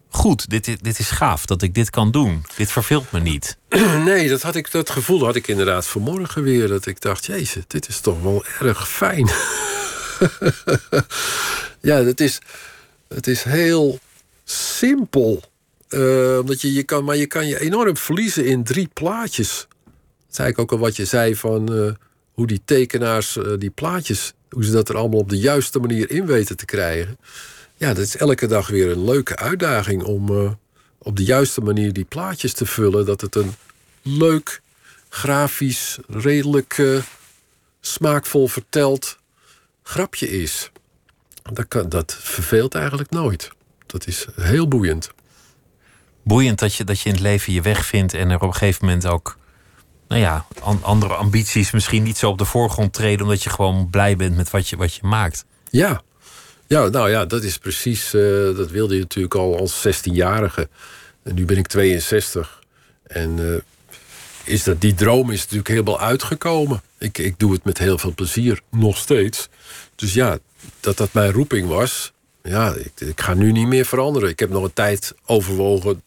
[0.08, 0.50] goed.
[0.50, 2.44] Dit, dit, is gaaf dat ik dit kan doen.
[2.56, 3.56] Dit verveelt me niet.
[4.04, 6.68] nee, dat, had ik, dat gevoel had ik inderdaad vanmorgen weer.
[6.68, 9.26] Dat ik dacht, jezus, dit is toch wel erg fijn.
[11.90, 12.38] ja, het is,
[13.08, 13.98] het is heel
[14.44, 15.42] simpel.
[15.88, 19.58] Eh, omdat je, je kan, maar je kan je enorm verliezen in drie plaatjes.
[19.58, 22.05] Dat is eigenlijk ook al wat je zei van eh,
[22.36, 26.10] hoe die tekenaars eh, die plaatjes, hoe ze dat er allemaal op de juiste manier
[26.10, 27.18] in weten te krijgen.
[27.76, 30.50] Ja, dat is elke dag weer een leuke uitdaging om eh,
[30.98, 33.06] op de juiste manier die plaatjes te vullen.
[33.06, 33.54] Dat het een
[34.02, 34.60] leuk,
[35.08, 37.02] grafisch, redelijk eh,
[37.80, 39.18] smaakvol verteld
[39.82, 40.70] grapje is.
[41.52, 43.50] Dat, dat verveelt eigenlijk nooit.
[43.86, 45.10] Dat is heel boeiend.
[46.22, 48.14] Boeiend dat je, dat je in het leven je weg vindt.
[48.14, 49.38] En er op een gegeven moment ook.
[50.08, 53.22] Nou ja, an- andere ambities misschien niet zo op de voorgrond treden.
[53.26, 55.44] Omdat je gewoon blij bent met wat je, wat je maakt.
[55.70, 56.02] Ja.
[56.66, 58.14] ja, nou ja, dat is precies.
[58.14, 58.20] eh,
[58.56, 60.68] dat wilde je natuurlijk al als 16-jarige.
[61.22, 62.62] En nu ben ik 62.
[63.02, 63.60] En eh,
[64.44, 66.82] is dat, die droom is natuurlijk helemaal uitgekomen.
[66.98, 69.48] Ik, ik doe het met heel veel plezier, nog steeds.
[69.94, 70.38] Dus ja,
[70.80, 72.12] dat dat mijn roeping was.
[72.42, 74.28] Ja, ik, ik ga nu niet meer veranderen.
[74.28, 76.02] Ik heb nog een tijd overwogen.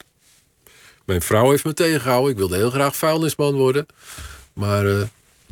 [1.09, 2.31] Mijn vrouw heeft me tegengehouden.
[2.31, 3.85] Ik wilde heel graag vuilnisman worden.
[4.53, 5.01] Maar eh,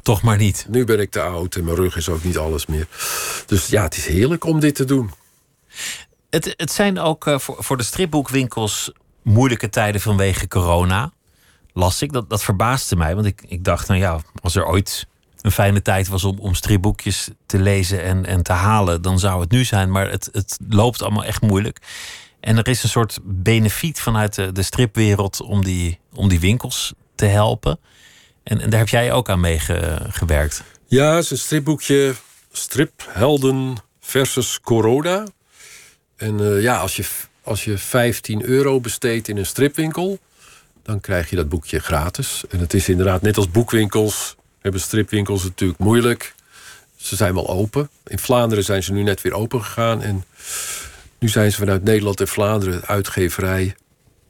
[0.01, 0.65] Toch maar niet.
[0.69, 2.87] nu ben ik te oud en mijn rug is ook niet alles meer.
[3.45, 5.11] Dus ja, het is heerlijk om dit te doen.
[6.29, 8.91] Het, het zijn ook eh, voor, voor de stripboekwinkels
[9.21, 11.11] moeilijke tijden vanwege corona.
[11.73, 12.13] Las ik.
[12.13, 13.15] Dat, dat verbaasde mij.
[13.15, 15.07] Want ik, ik dacht, nou ja, als er ooit
[15.41, 19.41] een fijne tijd was om, om stripboekjes te lezen en, en te halen, dan zou
[19.41, 19.91] het nu zijn.
[19.91, 21.79] Maar het, het loopt allemaal echt moeilijk.
[22.47, 27.25] En er is een soort benefiet vanuit de, stripwereld om die, om die winkels te
[27.25, 27.79] helpen.
[28.43, 30.63] En, en daar heb jij ook aan meegewerkt.
[30.85, 32.13] Ja, het is een stripboekje.
[32.51, 35.23] Striphelden versus corona.
[36.15, 37.05] En eh, ja, als je,
[37.43, 40.19] als je 15 euro besteedt in een stripwinkel...
[40.83, 42.43] dan krijg je dat boekje gratis.
[42.49, 44.35] En het is inderdaad net als boekwinkels...
[44.61, 46.35] hebben stripwinkels natuurlijk moeilijk.
[46.95, 47.89] Ze zijn wel open.
[48.05, 50.01] In Vlaanderen zijn ze nu net weer open gegaan.
[50.01, 50.23] En
[51.19, 53.75] nu zijn ze vanuit Nederland en Vlaanderen uitgeverij...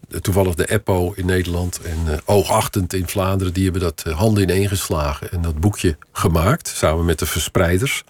[0.09, 3.53] eh, toevallig de EPO in Nederland en eh, Oogachtend in Vlaanderen...
[3.53, 6.67] die hebben dat eh, handen ineengeslagen en dat boekje gemaakt...
[6.67, 8.03] samen met de verspreiders.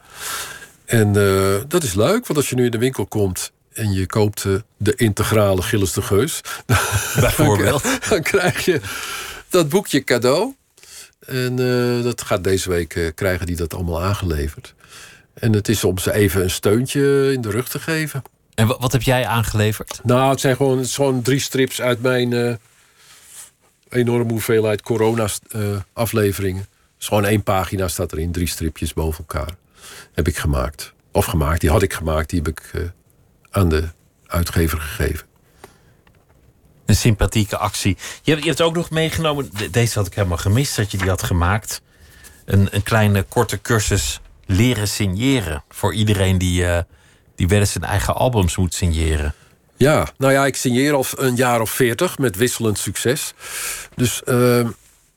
[0.85, 1.13] En
[1.67, 4.45] dat is leuk, want als je nu in de winkel komt en je koopt
[4.77, 6.41] de integrale Gilles de Geus,
[7.19, 8.09] Bijvoorbeeld.
[8.09, 8.81] dan krijg je
[9.49, 10.55] dat boekje cadeau.
[11.19, 11.55] En
[12.03, 14.73] dat gaat deze week krijgen die dat allemaal aangeleverd.
[15.33, 18.23] En het is om ze even een steuntje in de rug te geven.
[18.57, 19.99] En wa- wat heb jij aangeleverd?
[20.03, 22.53] Nou, het zijn gewoon, het gewoon drie strips uit mijn eh,
[23.89, 26.65] enorme hoeveelheid corona-afleveringen.
[26.97, 29.55] Dus gewoon één pagina staat erin, drie stripjes boven elkaar.
[30.13, 30.93] Heb ik gemaakt.
[31.11, 32.81] Of gemaakt, die had ik gemaakt, die heb ik eh,
[33.51, 33.87] aan de
[34.27, 35.27] uitgever gegeven.
[36.85, 37.97] Een sympathieke actie.
[38.21, 40.97] Je hebt, je hebt ook nog meegenomen, de- deze had ik helemaal gemist dat je
[40.97, 41.81] die had gemaakt.
[42.45, 45.63] Een, een kleine korte cursus leren signeren.
[45.69, 46.83] Voor iedereen die, eh,
[47.37, 49.33] die wel eens zijn eigen albums moet signeren.
[49.75, 53.33] Ja, nou ja, ik signeer al een jaar of veertig met wisselend succes.
[53.95, 54.67] Dus eh,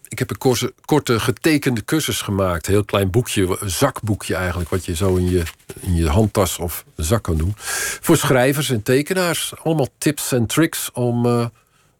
[0.09, 2.66] ik heb een korte, korte getekende cursus gemaakt.
[2.66, 4.71] Een heel klein boekje, een zakboekje eigenlijk...
[4.71, 5.43] wat je zo in je,
[5.81, 7.55] in je handtas of zak kan doen.
[8.01, 9.53] Voor schrijvers en tekenaars.
[9.62, 11.47] Allemaal tips en tricks om eh,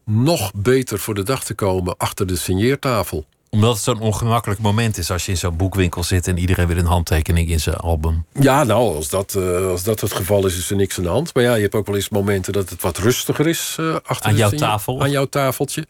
[0.03, 1.97] nog beter voor de dag te komen...
[1.97, 3.25] achter de signeertafel.
[3.51, 6.77] Omdat het zo'n ongemakkelijk moment is als je in zo'n boekwinkel zit en iedereen wil
[6.77, 8.25] een handtekening in zijn album.
[8.39, 11.09] Ja, nou, als dat, eh, als dat het geval is, is er niks aan de
[11.09, 11.33] hand.
[11.33, 14.29] Maar ja, je hebt ook wel eens momenten dat het wat rustiger is eh, achter
[14.29, 15.01] Aan jouw tafel?
[15.01, 15.85] Aan jouw tafeltje.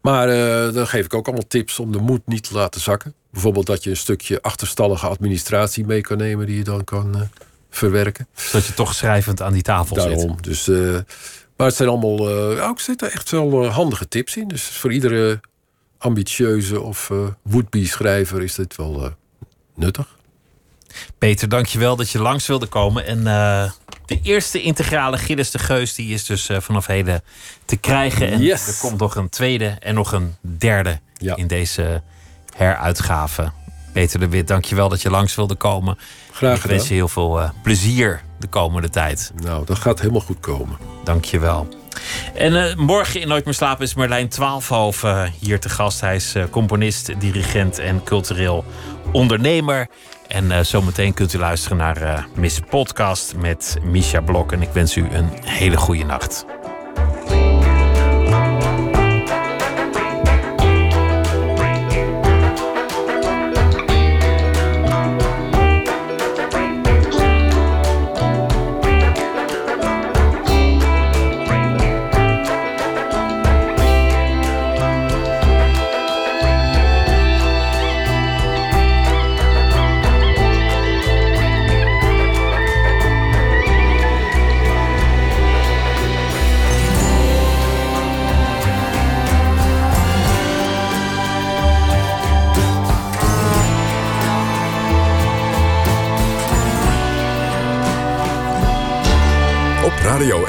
[0.00, 3.14] Maar eh, dan geef ik ook allemaal tips om de moed niet te laten zakken.
[3.30, 7.28] Bijvoorbeeld dat je een stukje achterstallige administratie mee kan nemen die je dan kan
[7.70, 8.26] verwerken.
[8.34, 10.10] Zodat je toch schrijvend aan die tafel zit.
[10.10, 10.36] Daarom.
[10.40, 10.66] Dus,
[11.56, 12.28] maar het zijn allemaal.
[12.28, 14.48] eh ja, ik zit er echt wel handige tips in.
[14.48, 15.40] Dus voor iedere
[15.98, 19.10] ambitieuze of eh would-be schrijver is dit wel eh,
[19.74, 20.14] nuttig.
[21.18, 23.06] Peter, dankjewel dat je langs wilde komen.
[23.06, 23.70] En eh,
[24.06, 27.22] de eerste integrale Gilles de Geus die is dus vanaf heden
[27.64, 28.28] te krijgen.
[28.30, 28.66] En Yes.
[28.68, 31.36] er komt nog een tweede en nog een derde Ja.
[31.36, 32.02] in deze
[32.56, 33.52] heruitgave.
[33.92, 35.98] Peter de Wit, dankjewel dat je langs wilde komen.
[36.32, 36.96] Graag Ik wens je gedaan.
[36.96, 39.32] heel veel plezier de komende tijd.
[39.42, 40.76] Nou, dat gaat helemaal goed komen.
[41.04, 41.68] Dankjewel.
[42.34, 46.00] En eh, morgen in Nooit meer slapen is Merlijn Twaalfhoven eh, hier te gast.
[46.00, 48.64] Hij is eh, componist, dirigent en cultureel
[49.12, 49.88] ondernemer.
[50.28, 54.52] En zometeen kunt u luisteren naar Miss Podcast met Misha Blok.
[54.52, 56.44] En ik wens u een hele goede nacht.